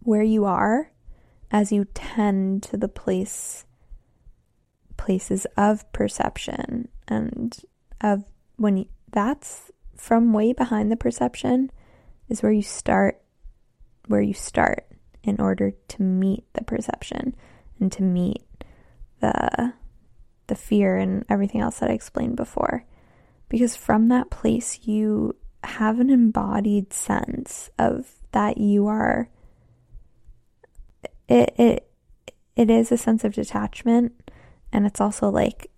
where 0.00 0.22
you 0.22 0.44
are 0.44 0.90
as 1.54 1.70
you 1.70 1.86
tend 1.94 2.64
to 2.64 2.76
the 2.76 2.88
place 2.88 3.64
places 4.96 5.46
of 5.56 5.90
perception 5.92 6.88
and 7.06 7.60
of 8.00 8.24
when 8.56 8.76
you, 8.76 8.86
that's 9.12 9.70
from 9.96 10.32
way 10.32 10.52
behind 10.52 10.90
the 10.90 10.96
perception 10.96 11.70
is 12.28 12.42
where 12.42 12.50
you 12.50 12.62
start 12.62 13.20
where 14.08 14.20
you 14.20 14.34
start 14.34 14.84
in 15.22 15.40
order 15.40 15.72
to 15.86 16.02
meet 16.02 16.44
the 16.54 16.64
perception 16.64 17.36
and 17.78 17.92
to 17.92 18.02
meet 18.02 18.42
the 19.20 19.72
the 20.48 20.56
fear 20.56 20.96
and 20.96 21.24
everything 21.28 21.60
else 21.60 21.78
that 21.78 21.88
I 21.88 21.94
explained 21.94 22.36
before. 22.36 22.84
Because 23.48 23.76
from 23.76 24.08
that 24.08 24.28
place 24.28 24.80
you 24.88 25.36
have 25.62 26.00
an 26.00 26.10
embodied 26.10 26.92
sense 26.92 27.70
of 27.78 28.10
that 28.32 28.58
you 28.58 28.88
are 28.88 29.28
it 31.28 31.54
it 31.58 31.90
it 32.56 32.70
is 32.70 32.92
a 32.92 32.96
sense 32.96 33.24
of 33.24 33.34
detachment 33.34 34.12
and 34.72 34.86
it's 34.86 35.00
also 35.00 35.28
like 35.28 35.70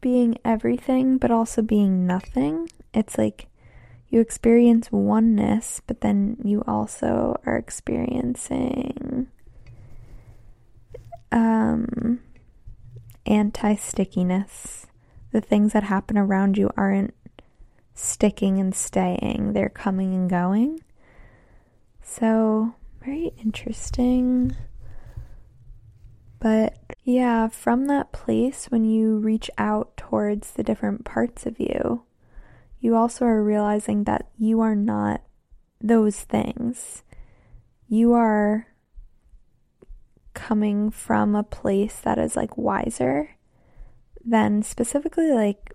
being 0.00 0.36
everything 0.44 1.18
but 1.18 1.30
also 1.30 1.62
being 1.62 2.06
nothing. 2.06 2.68
It's 2.92 3.18
like 3.18 3.46
you 4.08 4.20
experience 4.20 4.90
oneness, 4.90 5.80
but 5.86 6.00
then 6.00 6.36
you 6.42 6.64
also 6.66 7.40
are 7.46 7.56
experiencing 7.56 9.28
um, 11.30 12.20
anti 13.26 13.76
stickiness. 13.76 14.86
The 15.32 15.40
things 15.40 15.72
that 15.74 15.84
happen 15.84 16.18
around 16.18 16.58
you 16.58 16.70
aren't 16.76 17.14
sticking 17.94 18.58
and 18.58 18.74
staying, 18.74 19.52
they're 19.52 19.68
coming 19.68 20.12
and 20.12 20.28
going. 20.28 20.80
So, 22.02 22.74
very 23.04 23.32
interesting. 23.42 24.56
But 26.40 26.78
yeah, 27.04 27.48
from 27.48 27.86
that 27.86 28.12
place, 28.12 28.66
when 28.66 28.84
you 28.84 29.18
reach 29.18 29.50
out 29.58 29.96
towards 29.96 30.52
the 30.52 30.62
different 30.62 31.04
parts 31.04 31.46
of 31.46 31.60
you, 31.60 32.02
you 32.80 32.96
also 32.96 33.26
are 33.26 33.42
realizing 33.42 34.04
that 34.04 34.26
you 34.38 34.60
are 34.60 34.74
not 34.74 35.22
those 35.80 36.20
things. 36.20 37.02
You 37.88 38.14
are 38.14 38.66
coming 40.32 40.90
from 40.90 41.34
a 41.34 41.42
place 41.42 42.00
that 42.00 42.18
is 42.18 42.36
like 42.36 42.56
wiser 42.56 43.36
than 44.24 44.62
specifically 44.62 45.32
like 45.32 45.72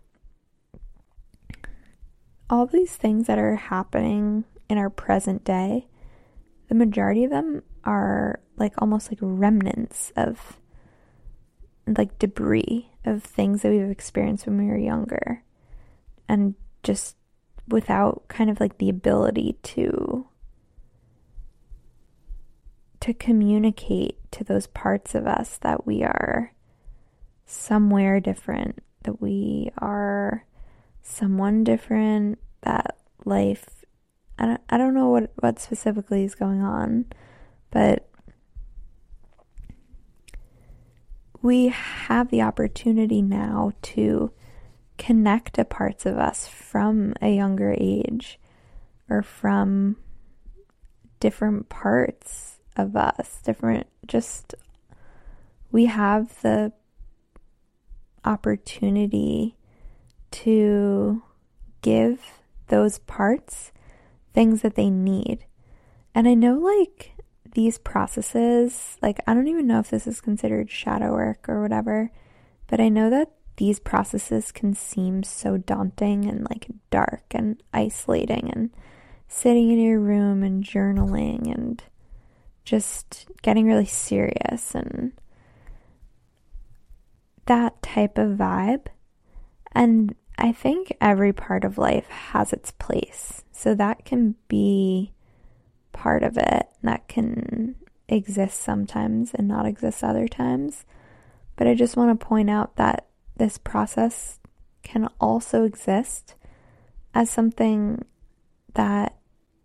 all 2.49 2.65
these 2.65 2.95
things 2.95 3.27
that 3.27 3.37
are 3.37 3.55
happening 3.55 4.45
in 4.69 4.77
our 4.77 4.89
present 4.89 5.43
day. 5.43 5.87
The 6.67 6.75
majority 6.75 7.23
of 7.23 7.31
them 7.31 7.63
are 7.83 8.39
like 8.57 8.73
almost 8.77 9.11
like 9.11 9.19
remnants 9.21 10.11
of 10.15 10.59
like 11.87 12.17
debris 12.17 12.89
of 13.05 13.23
things 13.23 13.61
that 13.61 13.71
we've 13.71 13.89
experienced 13.89 14.47
when 14.47 14.57
we 14.57 14.65
were 14.65 14.77
younger. 14.77 15.43
And 16.27 16.55
just 16.83 17.15
without 17.67 18.27
kind 18.27 18.49
of 18.49 18.59
like 18.59 18.77
the 18.77 18.89
ability 18.89 19.57
to 19.63 20.27
to 22.99 23.13
communicate 23.13 24.19
to 24.31 24.43
those 24.43 24.65
parts 24.67 25.13
of 25.13 25.27
us 25.27 25.57
that 25.57 25.85
we 25.85 26.03
are 26.03 26.53
somewhere 27.45 28.19
different 28.19 28.81
that 29.03 29.21
we 29.21 29.71
are 29.77 30.45
someone 31.03 31.63
different 31.63 32.39
that 32.61 32.97
life 33.23 33.84
I 34.37 34.45
don't, 34.45 34.61
I 34.69 34.77
don't 34.77 34.93
know 34.93 35.09
what 35.09 35.31
what 35.39 35.59
specifically 35.59 36.23
is 36.23 36.35
going 36.35 36.61
on 36.61 37.05
but 37.71 38.07
we 41.41 41.67
have 41.67 42.31
the 42.31 42.41
opportunity 42.41 43.21
now 43.21 43.71
to 43.81 44.31
connect 44.97 45.55
to 45.55 45.65
parts 45.65 46.05
of 46.05 46.17
us 46.17 46.47
from 46.47 47.13
a 47.21 47.35
younger 47.35 47.75
age 47.77 48.39
or 49.09 49.21
from 49.21 49.97
different 51.19 51.69
parts 51.69 52.59
of 52.75 52.95
us, 52.95 53.41
different, 53.43 53.87
just 54.05 54.55
we 55.71 55.85
have 55.85 56.41
the 56.41 56.71
opportunity 58.23 59.55
to 60.31 61.21
give 61.81 62.21
those 62.67 62.99
parts 62.99 63.71
things 64.35 64.61
that 64.61 64.75
they 64.75 64.91
need. 64.91 65.45
And 66.13 66.27
I 66.27 66.35
know, 66.35 66.59
like, 66.59 67.13
these 67.53 67.77
processes, 67.77 68.97
like, 69.01 69.19
I 69.25 69.33
don't 69.33 69.47
even 69.47 69.65
know 69.65 69.79
if 69.79 69.89
this 69.89 70.05
is 70.05 70.21
considered 70.21 70.69
shadow 70.69 71.13
work 71.13 71.49
or 71.49 71.61
whatever, 71.61 72.11
but 72.67 72.79
I 72.79 72.89
know 72.89 73.09
that 73.09 73.31
these 73.57 73.79
processes 73.79 74.51
can 74.51 74.73
seem 74.73 75.23
so 75.23 75.57
daunting 75.57 76.25
and 76.25 76.45
like 76.49 76.67
dark 76.89 77.23
and 77.31 77.61
isolating 77.73 78.51
and 78.53 78.69
sitting 79.29 79.71
in 79.71 79.79
your 79.79 79.99
room 79.99 80.43
and 80.43 80.63
journaling 80.63 81.53
and 81.53 81.81
just 82.65 83.27
getting 83.41 83.65
really 83.65 83.85
serious 83.85 84.75
and 84.75 85.13
that 87.45 87.81
type 87.81 88.17
of 88.17 88.37
vibe. 88.37 88.87
And 89.71 90.15
I 90.37 90.51
think 90.51 90.95
every 90.99 91.33
part 91.33 91.63
of 91.63 91.77
life 91.77 92.07
has 92.07 92.51
its 92.51 92.71
place. 92.71 93.43
So 93.51 93.73
that 93.75 94.05
can 94.05 94.35
be 94.47 95.13
part 95.93 96.23
of 96.23 96.37
it 96.37 96.67
that 96.83 97.07
can 97.07 97.75
exist 98.07 98.59
sometimes 98.59 99.33
and 99.33 99.47
not 99.47 99.65
exist 99.65 100.03
other 100.03 100.27
times. 100.27 100.85
But 101.55 101.67
I 101.67 101.73
just 101.73 101.95
want 101.95 102.19
to 102.19 102.25
point 102.25 102.49
out 102.49 102.75
that 102.75 103.07
this 103.37 103.57
process 103.57 104.39
can 104.83 105.09
also 105.19 105.63
exist 105.63 106.35
as 107.13 107.29
something 107.29 108.03
that 108.73 109.17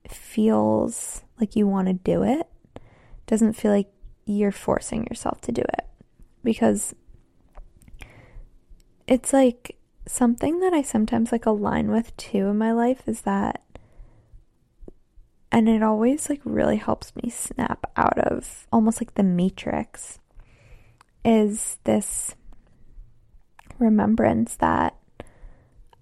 feels 0.08 1.22
like 1.40 1.56
you 1.56 1.66
want 1.66 1.88
to 1.88 1.94
do 1.94 2.22
it. 2.22 2.46
Doesn't 3.26 3.54
feel 3.54 3.72
like 3.72 3.90
you're 4.24 4.52
forcing 4.52 5.06
yourself 5.10 5.40
to 5.42 5.52
do 5.52 5.62
it. 5.62 5.86
Because 6.42 6.94
it's 9.06 9.32
like 9.32 9.76
something 10.06 10.60
that 10.60 10.72
I 10.72 10.82
sometimes 10.82 11.32
like 11.32 11.46
align 11.46 11.90
with 11.90 12.16
too 12.16 12.46
in 12.46 12.58
my 12.58 12.72
life 12.72 13.02
is 13.06 13.22
that 13.22 13.62
and 15.52 15.68
it 15.68 15.82
always 15.82 16.28
like 16.28 16.40
really 16.44 16.76
helps 16.76 17.14
me 17.16 17.30
snap 17.30 17.90
out 17.96 18.18
of 18.18 18.66
almost 18.72 19.00
like 19.00 19.14
the 19.14 19.22
matrix 19.22 20.18
is 21.24 21.78
this 21.84 22.34
remembrance 23.78 24.56
that 24.56 24.96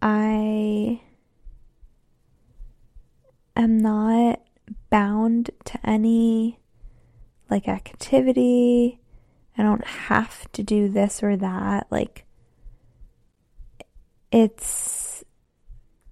I 0.01 1.01
am 3.57 3.79
not 3.79 4.41
bound 4.91 5.51
to 5.65 5.79
any 5.85 6.61
like 7.51 7.69
activity. 7.69 9.01
I 9.57 9.63
don't 9.63 9.85
have 9.85 10.51
to 10.53 10.63
do 10.63 10.89
this 10.89 11.23
or 11.23 11.37
that. 11.37 11.89
Like, 11.91 12.25
it's 14.31 15.25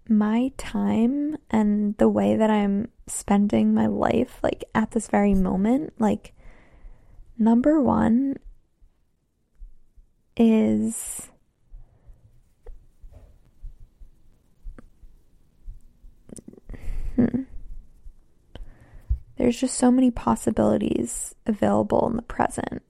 my 0.09 0.53
time 0.57 1.37
and 1.51 1.97
the 1.99 2.09
way 2.09 2.37
that 2.37 2.51
I'm 2.51 2.89
spending 3.07 3.75
my 3.75 3.87
life, 3.87 4.39
like 4.43 4.65
at 4.75 4.93
this 4.93 5.09
very 5.09 5.35
moment, 5.35 5.95
like, 5.99 6.33
number 7.39 7.81
one 7.81 8.37
is 10.37 11.29
hmm. 17.17 17.43
There's 19.37 19.61
just 19.61 19.77
so 19.77 19.91
many 19.91 20.11
possibilities 20.11 21.35
available 21.47 22.07
in 22.09 22.17
the 22.17 22.23
present 22.23 22.83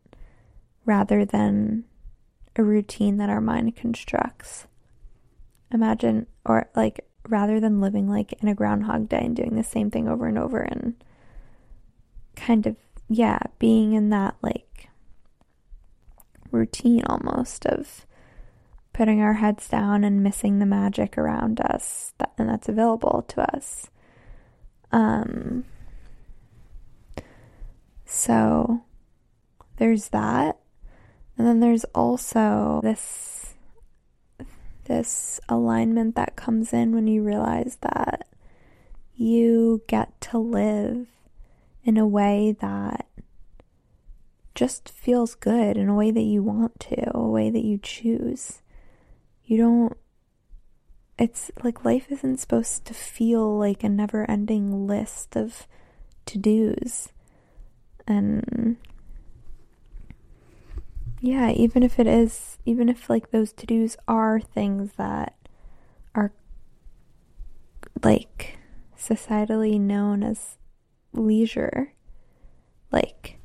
rather 0.85 1.25
than 1.25 1.85
a 2.55 2.63
routine 2.63 3.17
that 3.19 3.29
our 3.29 3.41
mind 3.41 3.77
constructs. 3.77 4.67
Imagine, 5.73 6.27
or 6.45 6.69
like 6.77 7.05
rather 7.29 7.59
than 7.59 7.81
living 7.81 8.09
like 8.09 8.33
in 8.35 8.49
a 8.49 8.55
Groundhog 8.55 9.09
Day 9.09 9.23
and 9.25 9.35
doing 9.35 9.57
the 9.57 9.65
same 9.65 9.91
thing 9.91 10.09
over 10.09 10.27
and 10.27 10.39
over 10.39 10.61
and 10.61 10.95
kind 12.37 12.67
of, 12.67 12.77
yeah, 13.09 13.39
being 13.59 13.93
in 13.93 14.11
that 14.11 14.37
like 14.43 14.89
routine 16.53 17.03
almost 17.07 17.67
of 17.67 18.07
putting 18.93 19.21
our 19.21 19.35
heads 19.35 19.69
down 19.69 20.05
and 20.05 20.23
missing 20.23 20.59
the 20.59 20.67
magic 20.67 21.19
around 21.19 21.61
us 21.61 22.15
that, 22.19 22.33
and 22.39 22.49
that's 22.49 22.69
available 22.69 23.25
to 23.29 23.55
us. 23.55 23.91
Um, 24.93 25.65
so 28.07 28.83
there's 29.77 30.09
that. 30.11 30.59
And 31.37 31.47
then 31.47 31.61
there's 31.61 31.85
also 31.95 32.81
this 32.83 33.56
this 34.87 35.41
alignment 35.49 36.15
that 36.17 36.37
comes 36.37 36.73
in 36.73 36.95
when 36.95 37.07
you 37.07 37.23
realize 37.23 37.79
that 37.83 38.27
you 39.15 39.83
get 39.87 40.21
to 40.21 40.39
live 40.39 41.07
in 41.85 41.97
a 41.97 42.07
way 42.07 42.57
that 42.61 43.07
just 44.55 44.89
feels 44.89 45.35
good, 45.35 45.77
in 45.77 45.89
a 45.89 45.95
way 45.95 46.11
that 46.11 46.23
you 46.23 46.43
want 46.43 46.81
to, 46.81 47.17
a 47.17 47.29
way 47.29 47.51
that 47.51 47.65
you 47.65 47.79
choose. 47.79 48.63
You 49.45 49.59
don't, 49.59 49.97
it's 51.19 51.51
like 51.63 51.85
life 51.85 52.11
isn't 52.11 52.39
supposed 52.39 52.85
to 52.87 52.95
feel 52.95 53.57
like 53.59 53.85
a 53.85 53.89
never 53.89 54.29
ending 54.29 54.87
list 54.87 55.37
of 55.37 55.69
to 56.27 56.39
dos. 56.39 57.11
And 58.07 58.77
yeah, 61.21 61.51
even 61.51 61.83
if 61.83 61.99
it 61.99 62.07
is, 62.07 62.59
even 62.65 62.89
if 62.89 63.09
like 63.09 63.31
those 63.31 63.53
to 63.55 63.67
dos 63.67 63.97
are 64.07 64.41
things 64.41 64.93
that 64.97 65.35
are 66.15 66.33
like 68.03 68.59
societally 68.99 69.81
known 69.81 70.23
as 70.23 70.57
leisure, 71.13 71.95
like 72.93 73.39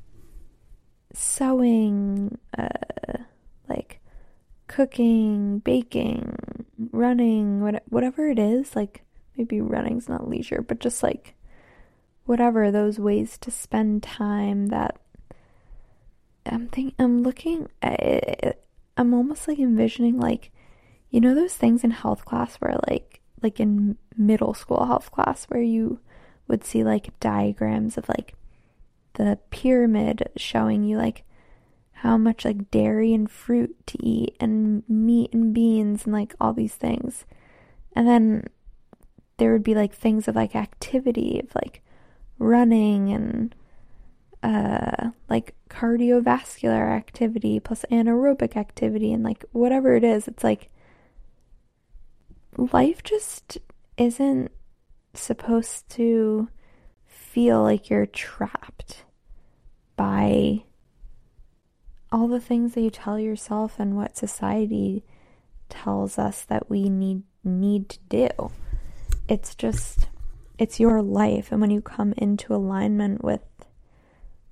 sewing, 1.13 2.37
uh, 2.57 2.67
like 3.69 3.99
cooking, 4.67 5.59
baking, 5.59 6.35
running, 6.91 7.61
what, 7.61 7.83
whatever 7.87 8.27
it 8.27 8.39
is, 8.39 8.75
like 8.75 9.03
maybe 9.37 9.61
running's 9.61 10.09
not 10.09 10.27
leisure, 10.27 10.61
but 10.61 10.79
just 10.79 11.03
like 11.03 11.35
whatever 12.25 12.71
those 12.71 12.99
ways 12.99 13.37
to 13.37 13.51
spend 13.51 14.03
time 14.03 14.67
that 14.67 14.97
I'm 16.45 16.67
thinking 16.67 16.95
I'm 16.99 17.23
looking 17.23 17.69
I, 17.81 18.53
I'm 18.97 19.13
almost 19.13 19.47
like 19.47 19.59
envisioning 19.59 20.19
like 20.19 20.51
you 21.09 21.21
know 21.21 21.35
those 21.35 21.55
things 21.55 21.83
in 21.83 21.91
health 21.91 22.25
class 22.25 22.55
where 22.57 22.77
like 22.89 23.21
like 23.41 23.59
in 23.59 23.97
middle 24.17 24.53
school 24.53 24.85
health 24.85 25.11
class 25.11 25.45
where 25.45 25.61
you 25.61 25.99
would 26.47 26.63
see 26.63 26.83
like 26.83 27.17
diagrams 27.19 27.97
of 27.97 28.07
like 28.09 28.35
the 29.13 29.37
pyramid 29.49 30.29
showing 30.37 30.83
you 30.83 30.97
like 30.97 31.23
how 32.01 32.17
much 32.17 32.45
like 32.45 32.71
dairy 32.71 33.13
and 33.13 33.29
fruit 33.29 33.75
to 33.85 34.03
eat 34.03 34.35
and 34.39 34.81
meat 34.89 35.31
and 35.33 35.53
beans 35.53 36.05
and 36.05 36.13
like 36.13 36.33
all 36.41 36.51
these 36.51 36.73
things. 36.73 37.25
And 37.95 38.07
then 38.07 38.47
there 39.37 39.53
would 39.53 39.61
be 39.61 39.75
like 39.75 39.93
things 39.93 40.27
of 40.27 40.35
like 40.35 40.55
activity 40.55 41.39
of 41.39 41.53
like 41.53 41.83
running 42.39 43.11
and 43.11 43.53
uh 44.43 45.11
like 45.29 45.53
cardiovascular 45.69 46.89
activity 46.95 47.59
plus 47.59 47.85
anaerobic 47.91 48.55
activity 48.55 49.13
and 49.13 49.23
like 49.23 49.45
whatever 49.51 49.95
it 49.95 50.03
is 50.03 50.27
it's 50.27 50.43
like 50.43 50.69
life 52.57 53.03
just 53.03 53.57
isn't 53.97 54.51
supposed 55.13 55.87
to 55.89 56.47
feel 57.05 57.61
like 57.61 57.89
you're 57.89 58.05
trapped 58.05 59.05
by 59.95 60.63
all 62.11 62.27
the 62.27 62.39
things 62.39 62.73
that 62.73 62.81
you 62.81 62.89
tell 62.89 63.19
yourself 63.19 63.75
and 63.79 63.95
what 63.95 64.17
society 64.17 65.03
tells 65.69 66.19
us 66.19 66.43
that 66.43 66.69
we 66.69 66.89
need 66.89 67.23
need 67.43 67.89
to 67.89 67.99
do. 68.09 68.51
It's 69.29 69.55
just 69.55 70.09
it's 70.57 70.79
your 70.79 71.01
life 71.01 71.51
and 71.51 71.61
when 71.61 71.71
you 71.71 71.81
come 71.81 72.13
into 72.17 72.53
alignment 72.53 73.23
with 73.23 73.41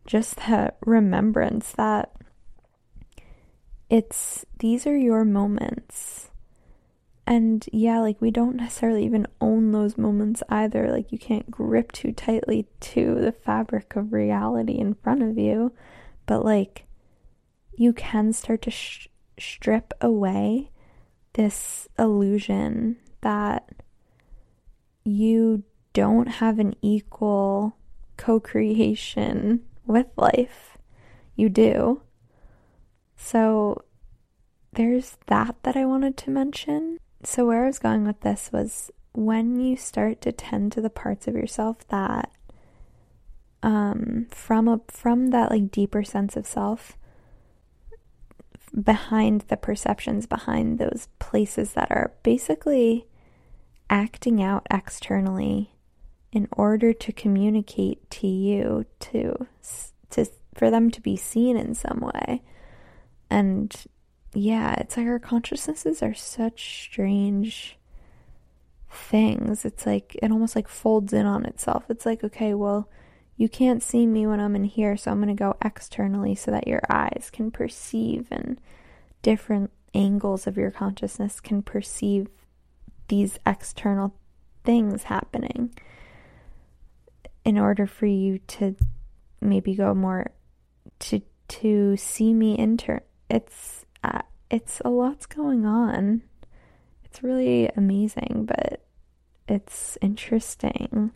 just 0.10 0.38
that 0.38 0.76
remembrance 0.84 1.72
that 1.74 2.12
it's 3.92 4.44
these 4.58 4.88
are 4.88 4.98
your 4.98 5.24
moments. 5.24 6.32
And 7.28 7.64
yeah, 7.72 8.00
like 8.00 8.20
we 8.20 8.32
don't 8.32 8.56
necessarily 8.56 9.06
even 9.06 9.28
own 9.40 9.72
those 9.72 10.00
moments 10.00 10.42
either. 10.50 10.90
Like 10.92 11.12
you 11.12 11.20
can't 11.20 11.52
grip 11.52 11.92
too 11.92 12.12
tightly 12.12 12.66
to 12.80 13.16
the 13.22 13.32
fabric 13.32 13.96
of 13.96 14.12
reality 14.12 14.80
in 14.80 14.96
front 14.96 15.22
of 15.22 15.38
you. 15.38 15.74
But 16.26 16.44
like 16.44 16.86
you 17.78 17.94
can 17.94 18.34
start 18.34 18.64
to 18.64 18.72
sh- 18.72 19.10
strip 19.38 19.94
away 20.02 20.72
this 21.34 21.88
illusion 22.00 22.98
that 23.22 23.70
you 25.04 25.62
don't 25.94 26.28
have 26.28 26.58
an 26.58 26.74
equal 26.82 27.76
co 28.18 28.40
creation 28.40 29.66
with 29.90 30.08
life. 30.16 30.78
You 31.36 31.50
do. 31.50 32.02
So 33.18 33.84
there's 34.74 35.18
that 35.28 35.56
that 35.64 35.76
I 35.76 35.86
wanted 35.86 36.16
to 36.18 36.30
mention. 36.30 37.00
So, 37.24 37.46
where 37.46 37.64
I 37.64 37.68
was 37.68 37.80
going 37.80 38.06
with 38.06 38.22
this 38.22 38.50
was 38.54 38.92
when 39.14 39.60
you 39.60 39.76
start 39.76 40.22
to 40.22 40.32
tend 40.32 40.72
to 40.72 40.82
the 40.82 40.90
parts 40.90 41.28
of 41.28 41.34
yourself 41.34 41.86
that 41.90 42.32
um 43.62 44.28
from 44.32 44.70
a 44.70 44.80
from 44.88 45.32
that 45.32 45.52
like 45.52 45.72
deeper 45.72 46.04
sense 46.04 46.38
of 46.38 46.46
self 46.46 46.98
behind 48.84 49.42
the 49.48 49.58
perceptions, 49.58 50.28
behind 50.28 50.78
those 50.78 51.08
places 51.18 51.74
that 51.74 51.90
are 51.90 52.14
basically 52.22 53.08
acting 53.90 54.42
out 54.42 54.66
externally 54.70 55.72
in 56.32 56.48
order 56.52 56.94
to 56.94 57.12
communicate 57.12 58.10
to 58.12 58.28
you 58.28 58.86
to 59.00 59.48
to 60.12 60.26
for 60.56 60.70
them 60.70 60.92
to 60.92 61.02
be 61.02 61.16
seen 61.16 61.58
in 61.58 61.74
some 61.74 62.02
way. 62.02 62.44
And 63.30 63.74
yeah, 64.34 64.76
it's 64.80 64.98
like 64.98 65.08
our 65.08 65.20
consciousnesses 65.20 66.04
are 66.04 66.14
such 66.14 66.84
strange 66.84 67.78
things. 68.92 69.66
It's 69.66 69.86
like 69.86 70.18
it 70.22 70.32
almost 70.32 70.56
like 70.56 70.68
folds 70.68 71.14
in 71.14 71.26
on 71.26 71.46
itself. 71.46 71.86
It's 71.90 72.06
like, 72.06 72.24
okay, 72.24 72.54
well, 72.54 72.90
you 73.38 73.48
can't 73.48 73.82
see 73.82 74.06
me 74.06 74.28
when 74.28 74.40
I'm 74.40 74.56
in 74.56 74.66
here, 74.66 74.98
so 74.98 75.12
I'm 75.12 75.22
going 75.22 75.36
to 75.36 75.40
go 75.40 75.56
externally 75.64 76.36
so 76.36 76.52
that 76.52 76.68
your 76.68 76.82
eyes 76.90 77.30
can 77.32 77.52
perceive 77.52 78.28
and 78.32 78.60
different 79.22 79.72
angles 79.94 80.46
of 80.46 80.58
your 80.58 80.72
consciousness 80.72 81.40
can 81.40 81.62
perceive 81.62 82.28
these 83.08 83.40
external 83.46 84.14
things 84.64 85.04
happening 85.04 85.74
in 87.46 87.58
order 87.58 87.86
for 87.86 88.06
you 88.06 88.40
to 88.48 88.76
maybe 89.42 89.76
go 89.76 89.94
more 89.94 90.32
to 91.00 91.22
to 91.48 91.98
see 91.98 92.34
me 92.34 92.56
intern. 92.56 93.02
it's 93.30 93.86
uh, 94.04 94.22
it's 94.52 94.82
a 94.86 94.90
lot's 94.90 95.26
going 95.26 95.66
on 95.66 96.22
it's 97.04 97.24
really 97.24 97.70
amazing 97.76 98.46
but 98.48 98.82
it's 99.48 99.98
interesting 100.02 101.12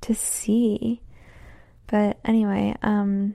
to 0.00 0.14
see 0.14 1.00
but 1.92 2.18
anyway, 2.24 2.74
um, 2.82 3.34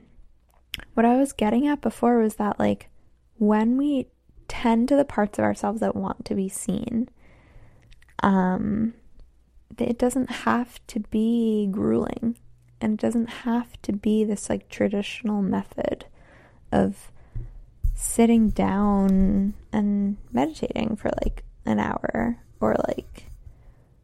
what 0.95 1.05
I 1.05 1.15
was 1.17 1.31
getting 1.31 1.67
at 1.67 1.79
before 1.79 2.17
was 2.17 2.37
that, 2.37 2.57
like, 2.57 2.89
when 3.37 3.77
we 3.77 4.07
tend 4.47 4.89
to 4.89 4.95
the 4.95 5.05
parts 5.05 5.37
of 5.37 5.45
ourselves 5.45 5.79
that 5.81 5.95
want 5.95 6.25
to 6.25 6.33
be 6.33 6.49
seen, 6.49 7.07
um, 8.23 8.95
it 9.77 9.97
doesn't 9.97 10.29
have 10.29 10.85
to 10.87 10.99
be 10.99 11.67
grueling 11.71 12.37
and 12.79 12.93
it 12.93 12.99
doesn't 12.99 13.29
have 13.29 13.81
to 13.81 13.93
be 13.93 14.23
this 14.23 14.49
like 14.49 14.69
traditional 14.69 15.41
method 15.41 16.05
of 16.71 17.11
sitting 17.93 18.49
down 18.49 19.53
and 19.73 20.17
meditating 20.31 20.95
for 20.95 21.11
like 21.23 21.43
an 21.65 21.79
hour 21.79 22.37
or 22.59 22.75
like 22.87 23.31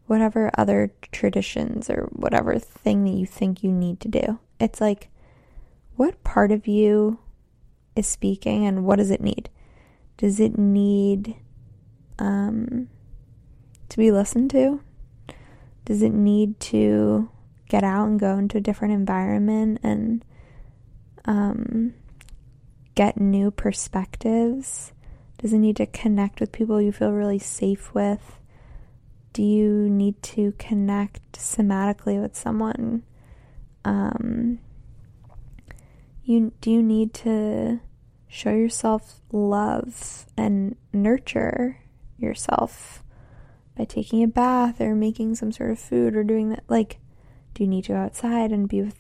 whatever 0.07 0.51
other 0.57 0.91
traditions 1.11 1.89
or 1.89 2.09
whatever 2.11 2.57
thing 2.59 3.03
that 3.05 3.11
you 3.11 3.25
think 3.25 3.63
you 3.63 3.71
need 3.71 3.99
to 3.99 4.07
do. 4.07 4.39
It's 4.59 4.81
like, 4.81 5.09
what 5.95 6.23
part 6.23 6.51
of 6.51 6.67
you 6.67 7.19
is 7.95 8.07
speaking 8.07 8.65
and 8.65 8.83
what 8.83 8.97
does 8.97 9.11
it 9.11 9.21
need? 9.21 9.49
Does 10.17 10.39
it 10.39 10.57
need 10.57 11.35
um, 12.19 12.89
to 13.89 13.97
be 13.97 14.11
listened 14.11 14.49
to? 14.51 14.81
Does 15.85 16.01
it 16.01 16.13
need 16.13 16.59
to 16.61 17.29
get 17.69 17.83
out 17.83 18.07
and 18.07 18.19
go 18.19 18.37
into 18.37 18.57
a 18.57 18.61
different 18.61 18.93
environment 18.93 19.79
and 19.83 20.23
um, 21.25 21.93
get 22.95 23.19
new 23.19 23.51
perspectives? 23.51 24.93
Does 25.39 25.53
it 25.53 25.59
need 25.59 25.77
to 25.77 25.85
connect 25.85 26.39
with 26.39 26.51
people 26.51 26.81
you 26.81 26.91
feel 26.91 27.11
really 27.11 27.39
safe 27.39 27.93
with? 27.93 28.39
do 29.33 29.41
you 29.41 29.89
need 29.89 30.21
to 30.21 30.53
connect 30.57 31.33
somatically 31.33 32.21
with 32.21 32.35
someone? 32.35 33.03
Um, 33.83 34.59
you 36.23 36.53
do 36.61 36.71
you 36.71 36.81
need 36.81 37.13
to 37.15 37.81
show 38.27 38.51
yourself 38.51 39.19
love 39.31 40.25
and 40.37 40.75
nurture 40.93 41.79
yourself 42.17 43.02
by 43.77 43.85
taking 43.85 44.23
a 44.23 44.27
bath 44.27 44.79
or 44.79 44.95
making 44.95 45.35
some 45.35 45.51
sort 45.51 45.71
of 45.71 45.79
food 45.79 46.15
or 46.15 46.23
doing 46.23 46.49
that 46.49 46.63
like 46.67 46.99
do 47.53 47.63
you 47.63 47.69
need 47.69 47.83
to 47.83 47.93
go 47.93 47.97
outside 47.97 48.51
and 48.51 48.69
be 48.69 48.81
with 48.81 48.99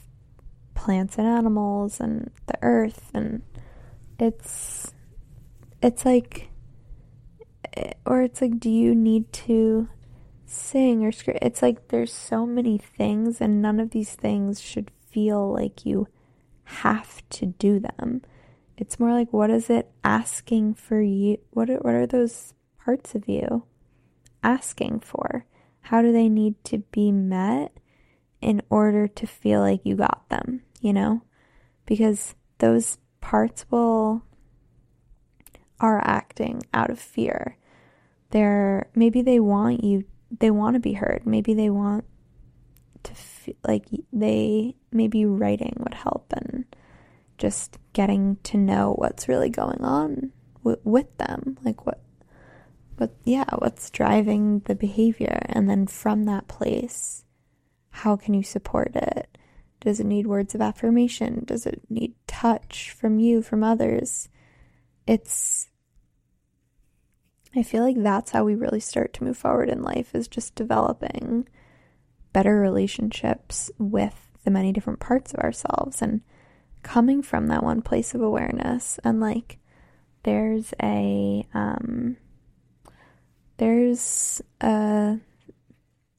plants 0.73 1.17
and 1.17 1.27
animals 1.27 1.99
and 1.99 2.31
the 2.47 2.57
earth 2.61 3.11
and 3.13 3.41
it's 4.19 4.93
it's 5.81 6.05
like 6.05 6.49
eh, 7.75 7.93
or 8.05 8.21
it's 8.21 8.41
like 8.41 8.59
do 8.59 8.69
you 8.69 8.95
need 8.95 9.31
to 9.31 9.87
sing 10.53 11.03
or 11.05 11.11
script. 11.11 11.39
It's 11.41 11.61
like 11.61 11.89
there's 11.89 12.13
so 12.13 12.45
many 12.45 12.77
things, 12.77 13.41
and 13.41 13.61
none 13.61 13.79
of 13.79 13.91
these 13.91 14.13
things 14.13 14.61
should 14.61 14.91
feel 15.09 15.51
like 15.51 15.85
you 15.85 16.07
have 16.65 17.27
to 17.31 17.47
do 17.47 17.79
them. 17.79 18.21
It's 18.77 18.99
more 18.99 19.11
like 19.11 19.33
what 19.33 19.49
is 19.49 19.69
it 19.69 19.91
asking 20.03 20.75
for 20.75 21.01
you? 21.01 21.39
What 21.51 21.69
are, 21.69 21.77
what 21.77 21.93
are 21.93 22.07
those 22.07 22.53
parts 22.83 23.15
of 23.15 23.27
you 23.27 23.63
asking 24.43 24.99
for? 24.99 25.45
How 25.81 26.01
do 26.01 26.11
they 26.11 26.29
need 26.29 26.63
to 26.65 26.79
be 26.91 27.11
met 27.11 27.73
in 28.41 28.61
order 28.69 29.07
to 29.07 29.27
feel 29.27 29.61
like 29.61 29.81
you 29.85 29.95
got 29.95 30.27
them, 30.29 30.61
you 30.79 30.93
know? 30.93 31.23
Because 31.85 32.35
those 32.59 32.97
parts 33.21 33.65
will 33.69 34.23
are 35.79 36.01
acting 36.05 36.61
out 36.73 36.89
of 36.89 36.99
fear. 36.99 37.57
They're 38.29 38.89
maybe 38.95 39.21
they 39.21 39.39
want 39.39 39.83
you 39.83 40.05
they 40.39 40.51
want 40.51 40.75
to 40.75 40.79
be 40.79 40.93
heard. 40.93 41.23
Maybe 41.25 41.53
they 41.53 41.69
want 41.69 42.05
to 43.03 43.13
feel 43.13 43.55
like 43.67 43.85
they 44.11 44.75
maybe 44.91 45.25
writing 45.25 45.75
would 45.79 45.93
help 45.93 46.31
and 46.33 46.65
just 47.37 47.77
getting 47.91 48.37
to 48.43 48.57
know 48.57 48.93
what's 48.93 49.27
really 49.27 49.49
going 49.49 49.83
on 49.83 50.31
w- 50.59 50.79
with 50.83 51.17
them. 51.17 51.57
Like 51.63 51.85
what 51.85 52.01
what 52.97 53.15
yeah, 53.23 53.45
what's 53.57 53.89
driving 53.89 54.59
the 54.65 54.75
behavior 54.75 55.39
and 55.49 55.69
then 55.69 55.87
from 55.87 56.25
that 56.25 56.47
place, 56.47 57.25
how 57.89 58.15
can 58.15 58.33
you 58.33 58.43
support 58.43 58.95
it? 58.95 59.37
Does 59.79 59.99
it 59.99 60.05
need 60.05 60.27
words 60.27 60.55
of 60.55 60.61
affirmation? 60.61 61.43
Does 61.45 61.65
it 61.65 61.81
need 61.89 62.13
touch 62.27 62.91
from 62.91 63.19
you, 63.19 63.41
from 63.41 63.63
others? 63.63 64.29
It's 65.05 65.67
I 67.55 67.63
feel 67.63 67.83
like 67.83 68.01
that's 68.01 68.31
how 68.31 68.43
we 68.43 68.55
really 68.55 68.79
start 68.79 69.13
to 69.13 69.23
move 69.23 69.37
forward 69.37 69.69
in 69.69 69.83
life 69.83 70.15
is 70.15 70.27
just 70.27 70.55
developing 70.55 71.47
better 72.31 72.59
relationships 72.59 73.69
with 73.77 74.31
the 74.43 74.51
many 74.51 74.71
different 74.71 74.99
parts 74.99 75.33
of 75.33 75.39
ourselves 75.39 76.01
and 76.01 76.21
coming 76.81 77.21
from 77.21 77.47
that 77.47 77.63
one 77.63 77.81
place 77.81 78.15
of 78.15 78.21
awareness 78.21 78.99
and 79.03 79.19
like 79.19 79.59
there's 80.23 80.73
a 80.81 81.45
um 81.53 82.17
there's 83.57 84.41
a, 84.61 85.17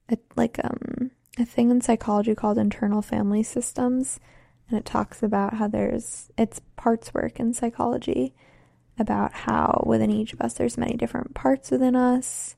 a 0.09 0.19
like 0.37 0.59
um 0.63 1.11
a 1.39 1.45
thing 1.45 1.71
in 1.71 1.81
psychology 1.81 2.35
called 2.35 2.59
internal 2.59 3.03
family 3.03 3.43
systems 3.43 4.21
and 4.69 4.79
it 4.79 4.85
talks 4.85 5.23
about 5.23 5.55
how 5.55 5.69
there's 5.69 6.31
it's 6.39 6.61
parts 6.77 7.13
work 7.13 7.41
in 7.41 7.53
psychology 7.53 8.35
about 8.99 9.33
how 9.33 9.83
within 9.87 10.11
each 10.11 10.33
of 10.33 10.41
us 10.41 10.55
there's 10.55 10.79
many 10.79 10.95
different 10.95 11.35
parts 11.35 11.71
within 11.71 11.97
us 11.97 12.57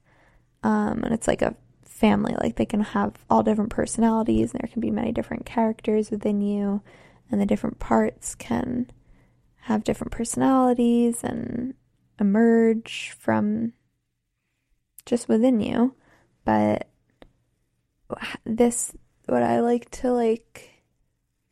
um, 0.62 1.02
and 1.04 1.14
it's 1.14 1.26
like 1.26 1.42
a 1.42 1.54
family 1.82 2.34
like 2.42 2.56
they 2.56 2.66
can 2.66 2.80
have 2.80 3.14
all 3.30 3.42
different 3.42 3.70
personalities 3.70 4.52
and 4.52 4.60
there 4.60 4.70
can 4.70 4.80
be 4.80 4.90
many 4.90 5.12
different 5.12 5.46
characters 5.46 6.10
within 6.10 6.42
you 6.42 6.82
and 7.30 7.40
the 7.40 7.46
different 7.46 7.78
parts 7.78 8.34
can 8.34 8.90
have 9.62 9.82
different 9.82 10.12
personalities 10.12 11.24
and 11.24 11.74
emerge 12.20 13.14
from 13.18 13.72
just 15.07 15.29
within 15.29 15.61
you. 15.61 15.95
But 16.45 16.88
this 18.45 18.95
what 19.27 19.42
i 19.42 19.59
like 19.59 19.90
to 19.90 20.12
like 20.12 20.85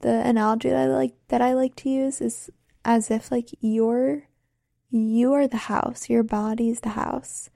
the 0.02 0.20
analogy 0.24 0.68
that 0.68 0.78
i 0.78 0.86
like 0.86 1.14
that 1.26 1.42
i 1.42 1.52
like 1.52 1.74
to 1.74 1.90
use 1.90 2.20
is 2.20 2.48
as 2.84 3.10
if 3.10 3.32
like 3.32 3.48
you're 3.60 4.28
you 4.90 5.32
are 5.32 5.48
the 5.48 5.56
house 5.56 6.08
your 6.08 6.22
body's 6.22 6.80
the 6.80 6.90
house. 6.90 7.50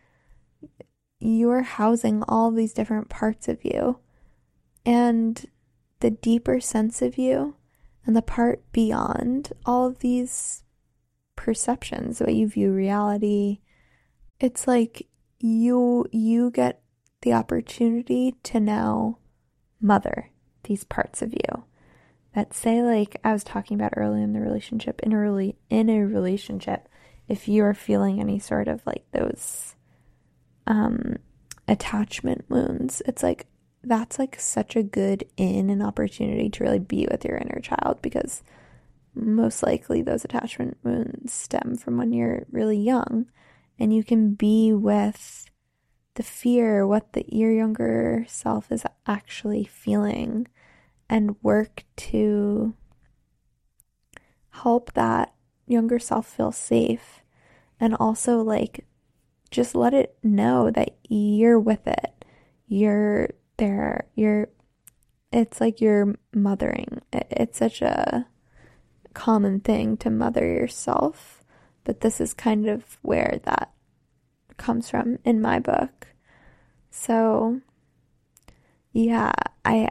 You're 1.21 1.63
housing 1.63 2.23
all 2.27 2.51
these 2.51 2.73
different 2.73 3.09
parts 3.09 3.49
of 3.49 3.65
you. 3.65 3.99
And 4.85 5.47
the 6.01 6.11
deeper 6.11 6.61
sense 6.61 7.03
of 7.03 7.19
you 7.19 7.57
and 8.07 8.17
the 8.17 8.23
part 8.23 8.63
beyond 8.73 9.53
all 9.67 9.87
of 9.87 9.99
these 9.99 10.63
perceptions 11.37 12.19
the 12.19 12.25
way 12.25 12.33
you 12.33 12.49
view 12.49 12.73
reality 12.73 13.61
it's 14.41 14.67
like 14.67 15.07
you 15.41 16.07
you 16.11 16.51
get 16.51 16.81
the 17.23 17.33
opportunity 17.33 18.35
to 18.43 18.61
now 18.61 19.19
mother 19.81 20.31
these 20.65 20.85
parts 20.85 21.23
of 21.23 21.33
you 21.33 21.65
that 22.35 22.55
say 22.55 22.83
like 22.83 23.17
I 23.25 23.33
was 23.33 23.45
talking 23.45 23.77
about 23.77 23.95
early 23.97 24.23
in 24.23 24.33
the 24.33 24.41
relationship 24.41 25.01
in 25.01 25.13
a 25.13 25.19
really 25.19 25.57
in 25.71 25.89
a 25.89 26.05
relationship 26.05 26.89
if 27.29 27.49
you 27.49 27.65
are 27.65 27.75
feeling 27.75 28.21
any 28.21 28.39
sort 28.39 28.69
of 28.69 28.83
like 28.87 29.05
those 29.13 29.77
um 30.67 31.17
attachment 31.67 32.45
wounds 32.49 33.03
it's 33.07 33.23
like 33.23 33.47
that's 33.85 34.19
like 34.19 34.39
such 34.41 34.77
a 34.77 34.83
good 34.83 35.25
in 35.37 35.71
and 35.71 35.83
opportunity 35.83 36.49
to 36.51 36.65
really 36.65 36.79
be 36.79 37.07
with 37.11 37.25
your 37.25 37.37
inner 37.37 37.61
child 37.61 38.01
because 38.03 38.43
most 39.15 39.63
likely 39.63 40.03
those 40.03 40.25
attachment 40.25 40.77
wounds 40.83 41.33
stem 41.33 41.77
from 41.77 41.97
when 41.97 42.13
you're 42.13 42.45
really 42.51 42.79
young 42.79 43.27
and 43.79 43.95
you 43.95 44.03
can 44.03 44.35
be 44.35 44.73
with 44.73 45.49
the 46.15 46.23
fear 46.23 46.87
what 46.87 47.13
the 47.13 47.25
your 47.29 47.53
younger 47.53 48.25
self 48.27 48.73
is 48.73 48.85
actually 49.07 49.65
feeling 49.65 50.49
and 51.09 51.37
work 51.43 51.85
to 51.97 52.75
help 54.51 54.93
that 54.95 55.33
younger 55.67 55.99
self 55.99 56.27
feel 56.27 56.53
safe. 56.53 57.23
And 57.81 57.95
also 57.95 58.41
like 58.41 58.85
just 59.51 59.75
let 59.75 59.95
it 59.95 60.19
know 60.23 60.71
that 60.71 60.97
you're 61.09 61.61
with 61.61 61.87
it. 61.87 62.25
You're 62.67 63.31
there. 63.57 64.09
You're 64.15 64.49
it's 65.33 65.61
like 65.61 65.81
you're 65.81 66.17
mothering. 66.35 67.01
It's 67.13 67.59
such 67.59 67.83
a 67.83 68.27
common 69.15 69.61
thing 69.61 69.97
to 69.99 70.11
mother 70.11 70.45
yourself 70.45 71.38
but 71.89 72.03
this 72.03 72.21
is 72.21 72.35
kind 72.35 72.69
of 72.69 72.99
where 73.01 73.41
that 73.45 73.73
comes 74.59 74.91
from 74.91 75.19
in 75.25 75.41
my 75.41 75.59
book 75.59 76.09
so 76.91 77.63
yeah 78.93 79.33
i 79.65 79.89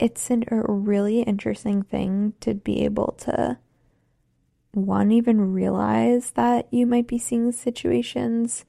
it's 0.00 0.28
an, 0.28 0.42
a 0.50 0.60
really 0.72 1.22
interesting 1.22 1.84
thing 1.84 2.32
to 2.40 2.52
be 2.52 2.84
able 2.84 3.14
to 3.16 3.56
one 4.72 5.12
even 5.12 5.52
realize 5.52 6.32
that 6.32 6.66
you 6.72 6.84
might 6.84 7.06
be 7.06 7.18
seeing 7.18 7.52
situations 7.52 8.64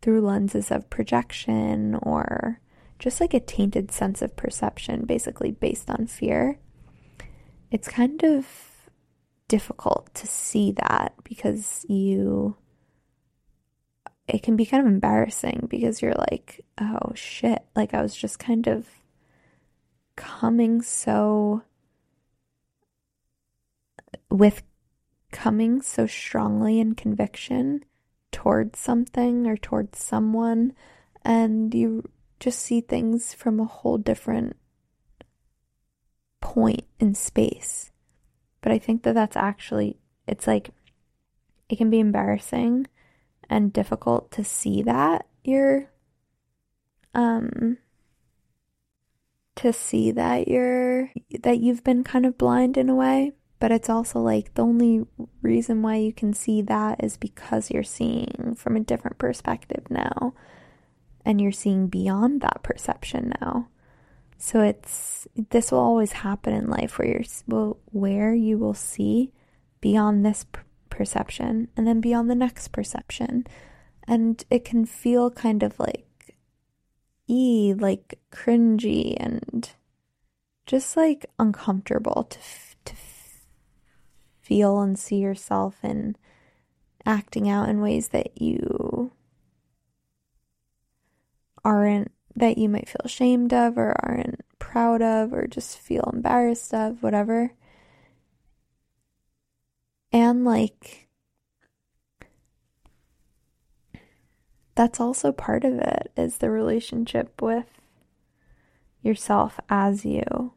through 0.00 0.22
lenses 0.22 0.70
of 0.70 0.88
projection 0.88 1.96
or 1.96 2.62
just 2.98 3.20
like 3.20 3.34
a 3.34 3.40
tainted 3.40 3.90
sense 3.90 4.22
of 4.22 4.36
perception, 4.36 5.04
basically 5.04 5.50
based 5.50 5.90
on 5.90 6.06
fear. 6.06 6.58
It's 7.70 7.88
kind 7.88 8.22
of 8.22 8.65
difficult 9.48 10.12
to 10.14 10.26
see 10.26 10.72
that 10.72 11.14
because 11.24 11.84
you, 11.88 12.56
it 14.28 14.42
can 14.42 14.56
be 14.56 14.66
kind 14.66 14.86
of 14.86 14.92
embarrassing 14.92 15.66
because 15.68 16.02
you're 16.02 16.14
like, 16.30 16.64
oh 16.80 17.12
shit, 17.14 17.64
like 17.74 17.94
I 17.94 18.02
was 18.02 18.14
just 18.14 18.38
kind 18.38 18.66
of 18.66 18.86
coming 20.16 20.82
so 20.82 21.62
with 24.30 24.62
coming 25.30 25.82
so 25.82 26.06
strongly 26.06 26.80
in 26.80 26.94
conviction 26.94 27.84
towards 28.32 28.78
something 28.78 29.46
or 29.46 29.56
towards 29.56 29.98
someone, 29.98 30.72
and 31.22 31.74
you 31.74 32.08
just 32.40 32.58
see 32.58 32.80
things 32.80 33.34
from 33.34 33.60
a 33.60 33.64
whole 33.64 33.98
different 33.98 34.56
point 36.40 36.84
in 36.98 37.14
space. 37.14 37.90
But 38.66 38.72
I 38.72 38.80
think 38.80 39.04
that 39.04 39.14
that's 39.14 39.36
actually, 39.36 39.96
it's 40.26 40.48
like, 40.48 40.70
it 41.68 41.78
can 41.78 41.88
be 41.88 42.00
embarrassing 42.00 42.88
and 43.48 43.72
difficult 43.72 44.32
to 44.32 44.42
see 44.42 44.82
that 44.82 45.28
you're, 45.44 45.88
um, 47.14 47.78
to 49.54 49.72
see 49.72 50.10
that 50.10 50.48
you're, 50.48 51.12
that 51.44 51.60
you've 51.60 51.84
been 51.84 52.02
kind 52.02 52.26
of 52.26 52.36
blind 52.36 52.76
in 52.76 52.88
a 52.88 52.94
way. 52.96 53.34
But 53.60 53.70
it's 53.70 53.88
also 53.88 54.18
like 54.18 54.54
the 54.54 54.62
only 54.62 55.04
reason 55.42 55.80
why 55.82 55.98
you 55.98 56.12
can 56.12 56.32
see 56.32 56.60
that 56.62 57.04
is 57.04 57.16
because 57.16 57.70
you're 57.70 57.84
seeing 57.84 58.56
from 58.56 58.74
a 58.74 58.80
different 58.80 59.18
perspective 59.18 59.84
now. 59.90 60.34
And 61.24 61.40
you're 61.40 61.52
seeing 61.52 61.86
beyond 61.86 62.40
that 62.40 62.64
perception 62.64 63.32
now 63.40 63.68
so 64.38 64.60
it's 64.60 65.26
this 65.50 65.72
will 65.72 65.78
always 65.78 66.12
happen 66.12 66.52
in 66.52 66.68
life 66.68 66.98
where 66.98 67.08
you're 67.08 67.74
where 67.92 68.34
you 68.34 68.58
will 68.58 68.74
see 68.74 69.32
beyond 69.80 70.24
this 70.24 70.44
perception 70.90 71.68
and 71.76 71.86
then 71.86 72.00
beyond 72.00 72.30
the 72.30 72.34
next 72.34 72.68
perception. 72.68 73.46
And 74.08 74.44
it 74.50 74.64
can 74.64 74.84
feel 74.84 75.30
kind 75.30 75.62
of 75.62 75.78
like 75.78 76.36
e 77.28 77.74
like 77.76 78.18
cringy 78.30 79.16
and 79.18 79.70
just 80.66 80.96
like 80.96 81.26
uncomfortable 81.38 82.24
to 82.30 82.38
to 82.84 82.94
feel 84.40 84.80
and 84.80 84.98
see 84.98 85.16
yourself 85.16 85.76
and 85.82 86.16
acting 87.04 87.48
out 87.48 87.68
in 87.68 87.80
ways 87.80 88.08
that 88.08 88.40
you 88.40 89.10
aren't 91.64 92.12
that 92.36 92.58
you 92.58 92.68
might 92.68 92.88
feel 92.88 93.00
ashamed 93.04 93.52
of 93.52 93.78
or 93.78 93.94
aren't 94.04 94.40
proud 94.58 95.02
of 95.02 95.32
or 95.32 95.46
just 95.46 95.78
feel 95.78 96.08
embarrassed 96.12 96.72
of 96.74 97.02
whatever 97.02 97.52
and 100.12 100.44
like 100.44 101.08
that's 104.74 105.00
also 105.00 105.32
part 105.32 105.64
of 105.64 105.78
it 105.78 106.12
is 106.16 106.38
the 106.38 106.50
relationship 106.50 107.40
with 107.40 107.80
yourself 109.02 109.58
as 109.70 110.04
you 110.04 110.52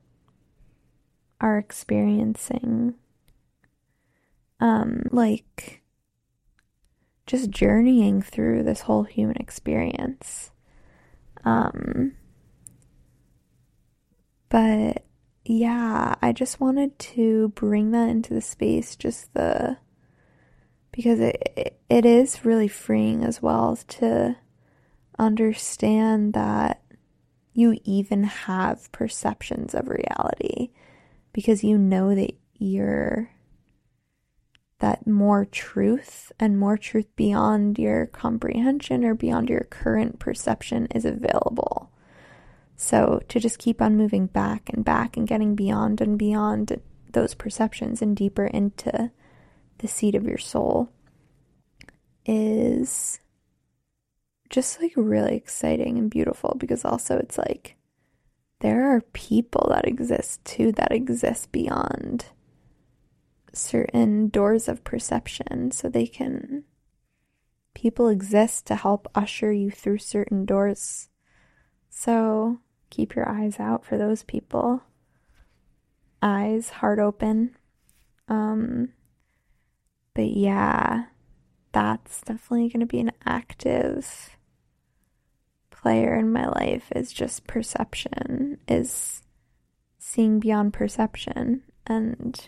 are 1.40 1.58
experiencing 1.58 2.94
um, 4.60 5.04
like 5.12 5.82
just 7.26 7.50
journeying 7.50 8.22
through 8.22 8.64
this 8.64 8.82
whole 8.82 9.04
human 9.04 9.38
experience. 9.38 10.52
Um, 11.44 12.14
but 14.50 15.04
yeah, 15.46 16.16
I 16.22 16.32
just 16.32 16.60
wanted 16.60 16.98
to 17.00 17.50
bring 17.50 17.92
that 17.92 18.10
into 18.10 18.34
the 18.34 18.42
space, 18.42 18.96
just 18.96 19.34
the 19.34 19.78
because 20.92 21.20
it 21.20 21.80
it 21.90 22.06
is 22.06 22.46
really 22.46 22.68
freeing 22.68 23.24
as 23.24 23.42
well 23.42 23.78
to 23.88 24.36
understand 25.18 26.34
that 26.34 26.82
you 27.54 27.78
even 27.84 28.24
have 28.24 28.92
perceptions 28.92 29.74
of 29.74 29.90
reality 29.90 30.70
because 31.34 31.64
you 31.64 31.78
know 31.78 32.16
that 32.16 32.34
you're 32.56 33.32
that 34.80 35.06
more 35.06 35.46
truth 35.46 36.32
and 36.40 36.58
more 36.58 36.78
truth 36.78 37.08
beyond 37.16 37.78
your 37.78 38.06
comprehension 38.08 39.04
or 39.04 39.14
beyond 39.14 39.50
your 39.50 39.66
current 39.70 40.20
perception 40.20 40.88
is 40.96 41.06
available. 41.06 41.92
So 42.76 43.22
to 43.28 43.40
just 43.40 43.60
keep 43.60 43.82
on 43.82 43.98
moving 43.98 44.28
back 44.28 44.70
and 44.74 44.86
back 44.86 45.18
and 45.18 45.28
getting 45.28 45.54
beyond 45.54 46.00
and 46.00 46.18
beyond 46.18 46.80
those 47.12 47.34
perceptions 47.34 48.02
and 48.02 48.16
deeper 48.16 48.46
into 48.46 49.12
the 49.80 49.88
seat 49.88 50.16
of 50.16 50.26
your 50.26 50.38
soul 50.38 50.90
is 52.26 53.20
just 54.50 54.82
like 54.82 54.94
really 54.96 55.36
exciting 55.36 55.98
and 55.98 56.10
beautiful 56.10 56.56
because 56.58 56.86
also 56.86 57.18
it's 57.18 57.38
like 57.38 57.76
there 58.60 58.96
are 58.96 59.02
people 59.14 59.68
that 59.70 59.88
exist 59.88 60.44
too 60.46 60.72
that 60.74 60.92
exist 60.92 61.52
beyond 61.52 62.26
certain 63.54 64.30
doors 64.30 64.68
of 64.68 64.84
perception 64.84 65.72
so 65.72 65.90
they 65.90 66.08
can 66.08 66.64
people 67.74 68.10
exist 68.10 68.66
to 68.68 68.76
help 68.76 69.10
usher 69.16 69.52
you 69.52 69.72
through 69.72 69.98
certain 69.98 70.46
doors. 70.46 71.10
So 71.90 72.60
keep 72.90 73.16
your 73.16 73.30
eyes 73.30 73.60
out 73.60 73.86
for 73.86 73.98
those 73.98 74.24
people. 74.24 74.84
Eyes 76.22 76.70
heart 76.70 77.00
open. 77.00 77.56
Um 78.28 78.90
but 80.14 80.32
yeah 80.32 81.06
that's 81.72 82.22
definitely 82.22 82.70
going 82.70 82.80
to 82.80 82.86
be 82.86 83.00
an 83.00 83.12
active 83.26 84.38
player 85.70 86.16
in 86.16 86.32
my 86.32 86.48
life 86.48 86.92
is 86.96 87.14
just 87.14 87.48
perception 87.48 88.58
is 88.68 89.22
seeing 89.98 90.40
beyond 90.40 90.74
perception 90.74 91.62
and 91.86 92.48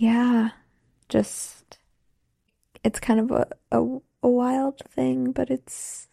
yeah, 0.00 0.50
just 1.10 1.78
it's 2.82 2.98
kind 3.00 3.20
of 3.20 3.30
a, 3.30 3.46
a, 3.70 3.98
a 4.22 4.28
wild 4.28 4.80
thing, 4.88 5.32
but 5.32 5.50
it's 5.50 6.08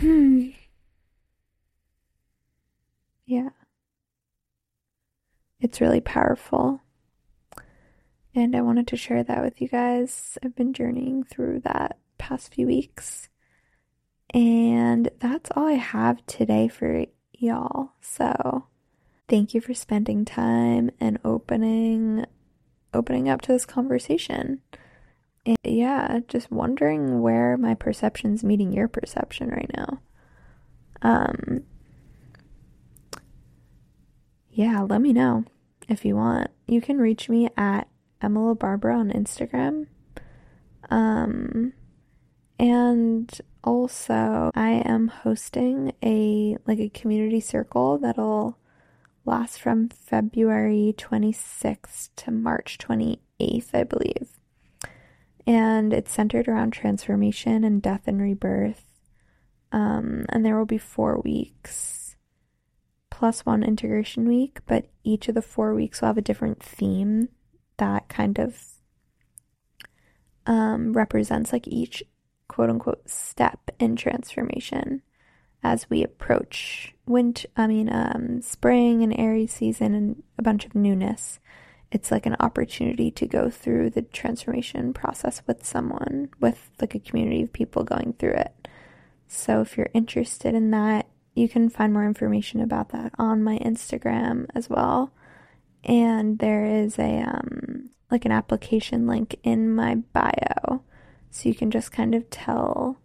hmm. 0.00 0.48
Yeah. 3.26 3.50
It's 5.60 5.80
really 5.80 6.00
powerful. 6.00 6.80
And 8.34 8.56
I 8.56 8.62
wanted 8.62 8.86
to 8.88 8.96
share 8.96 9.22
that 9.24 9.42
with 9.42 9.60
you 9.60 9.68
guys. 9.68 10.38
I've 10.42 10.54
been 10.54 10.72
journeying 10.72 11.24
through 11.24 11.60
that 11.60 11.98
past 12.16 12.54
few 12.54 12.66
weeks. 12.66 13.28
And 14.32 15.10
that's 15.18 15.50
all 15.56 15.66
I 15.66 15.72
have 15.72 16.24
today 16.26 16.68
for 16.68 17.04
y'all. 17.32 17.92
So, 18.00 18.66
Thank 19.28 19.52
you 19.52 19.60
for 19.60 19.74
spending 19.74 20.24
time 20.24 20.90
and 20.98 21.18
opening 21.22 22.24
opening 22.94 23.28
up 23.28 23.42
to 23.42 23.52
this 23.52 23.66
conversation. 23.66 24.62
And 25.44 25.58
yeah, 25.62 26.20
just 26.28 26.50
wondering 26.50 27.20
where 27.20 27.58
my 27.58 27.74
perception's 27.74 28.42
meeting 28.42 28.72
your 28.72 28.88
perception 28.88 29.50
right 29.50 29.70
now. 29.76 30.00
Um 31.02 31.64
Yeah, 34.50 34.80
let 34.80 35.02
me 35.02 35.12
know 35.12 35.44
if 35.88 36.06
you 36.06 36.16
want. 36.16 36.50
You 36.66 36.80
can 36.80 36.96
reach 36.98 37.28
me 37.28 37.50
at 37.54 37.86
Emma 38.22 38.54
Barbara 38.54 38.98
on 38.98 39.10
Instagram. 39.10 39.88
Um 40.88 41.74
and 42.58 43.40
also 43.62 44.50
I 44.54 44.70
am 44.86 45.08
hosting 45.08 45.92
a 46.02 46.56
like 46.66 46.78
a 46.78 46.88
community 46.88 47.40
circle 47.40 47.98
that'll 47.98 48.56
lasts 49.28 49.58
from 49.58 49.90
February 49.90 50.94
26th 50.96 52.08
to 52.16 52.30
March 52.30 52.78
28th, 52.78 53.74
I 53.74 53.84
believe. 53.84 54.30
And 55.46 55.92
it's 55.92 56.12
centered 56.12 56.48
around 56.48 56.72
transformation 56.72 57.62
and 57.62 57.80
death 57.80 58.02
and 58.06 58.20
rebirth. 58.20 58.84
Um, 59.70 60.24
and 60.30 60.44
there 60.44 60.58
will 60.58 60.66
be 60.66 60.78
four 60.78 61.20
weeks 61.20 62.16
plus 63.10 63.44
one 63.44 63.62
integration 63.62 64.28
week, 64.28 64.60
but 64.66 64.86
each 65.04 65.28
of 65.28 65.34
the 65.34 65.42
four 65.42 65.74
weeks 65.74 66.00
will 66.00 66.08
have 66.08 66.18
a 66.18 66.22
different 66.22 66.62
theme 66.62 67.28
that 67.76 68.08
kind 68.08 68.38
of 68.38 68.62
um, 70.46 70.92
represents 70.92 71.52
like 71.52 71.68
each 71.68 72.02
quote 72.48 72.70
unquote 72.70 73.08
step 73.08 73.70
in 73.78 73.94
transformation 73.94 75.02
as 75.62 75.88
we 75.90 76.02
approach 76.02 76.94
winter, 77.06 77.48
I 77.56 77.66
mean, 77.66 77.92
um, 77.92 78.42
spring 78.42 79.02
and 79.02 79.18
Aries 79.18 79.52
season 79.52 79.94
and 79.94 80.22
a 80.38 80.42
bunch 80.42 80.64
of 80.64 80.74
newness. 80.74 81.40
It's 81.90 82.10
like 82.10 82.26
an 82.26 82.36
opportunity 82.38 83.10
to 83.12 83.26
go 83.26 83.48
through 83.48 83.90
the 83.90 84.02
transformation 84.02 84.92
process 84.92 85.42
with 85.46 85.64
someone, 85.64 86.28
with 86.38 86.70
like 86.80 86.94
a 86.94 87.00
community 87.00 87.42
of 87.42 87.52
people 87.52 87.82
going 87.82 88.14
through 88.18 88.34
it. 88.34 88.68
So 89.26 89.62
if 89.62 89.76
you're 89.76 89.90
interested 89.94 90.54
in 90.54 90.70
that, 90.70 91.06
you 91.34 91.48
can 91.48 91.68
find 91.68 91.92
more 91.92 92.04
information 92.04 92.60
about 92.60 92.90
that 92.90 93.12
on 93.18 93.42
my 93.42 93.58
Instagram 93.58 94.46
as 94.54 94.68
well. 94.68 95.12
And 95.84 96.38
there 96.38 96.64
is 96.64 96.98
a 96.98 97.22
um 97.22 97.90
like 98.10 98.24
an 98.24 98.32
application 98.32 99.06
link 99.06 99.36
in 99.42 99.74
my 99.74 99.96
bio. 99.96 100.82
So 101.30 101.48
you 101.48 101.54
can 101.54 101.70
just 101.70 101.92
kind 101.92 102.14
of 102.14 102.28
tell 102.30 102.98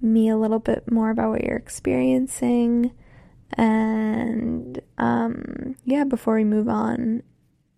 me 0.00 0.28
a 0.28 0.36
little 0.36 0.58
bit 0.58 0.90
more 0.90 1.10
about 1.10 1.30
what 1.30 1.44
you're 1.44 1.56
experiencing. 1.56 2.92
And 3.52 4.80
um, 4.98 5.76
yeah, 5.84 6.04
before 6.04 6.36
we 6.36 6.44
move 6.44 6.68
on 6.68 7.22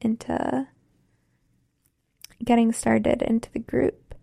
into 0.00 0.68
getting 2.44 2.72
started 2.72 3.22
into 3.22 3.50
the 3.52 3.58
group. 3.58 4.14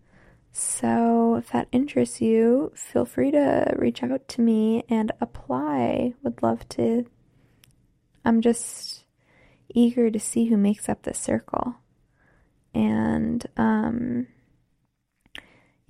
So, 0.52 1.36
if 1.36 1.50
that 1.52 1.68
interests 1.70 2.20
you, 2.20 2.72
feel 2.74 3.04
free 3.04 3.30
to 3.30 3.72
reach 3.76 4.02
out 4.02 4.26
to 4.28 4.40
me 4.40 4.84
and 4.88 5.12
apply. 5.20 6.14
Would 6.22 6.42
love 6.42 6.68
to. 6.70 7.06
I'm 8.24 8.40
just 8.40 9.04
eager 9.68 10.10
to 10.10 10.18
see 10.18 10.46
who 10.46 10.56
makes 10.56 10.88
up 10.88 11.02
the 11.02 11.14
circle. 11.14 11.76
And 12.74 13.46
um, 13.56 14.26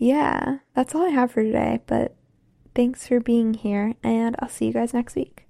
yeah, 0.00 0.60
that's 0.74 0.94
all 0.94 1.06
I 1.06 1.10
have 1.10 1.30
for 1.30 1.42
today. 1.42 1.80
But 1.86 2.16
thanks 2.74 3.06
for 3.06 3.20
being 3.20 3.52
here, 3.52 3.94
and 4.02 4.34
I'll 4.38 4.48
see 4.48 4.66
you 4.66 4.72
guys 4.72 4.94
next 4.94 5.14
week. 5.14 5.46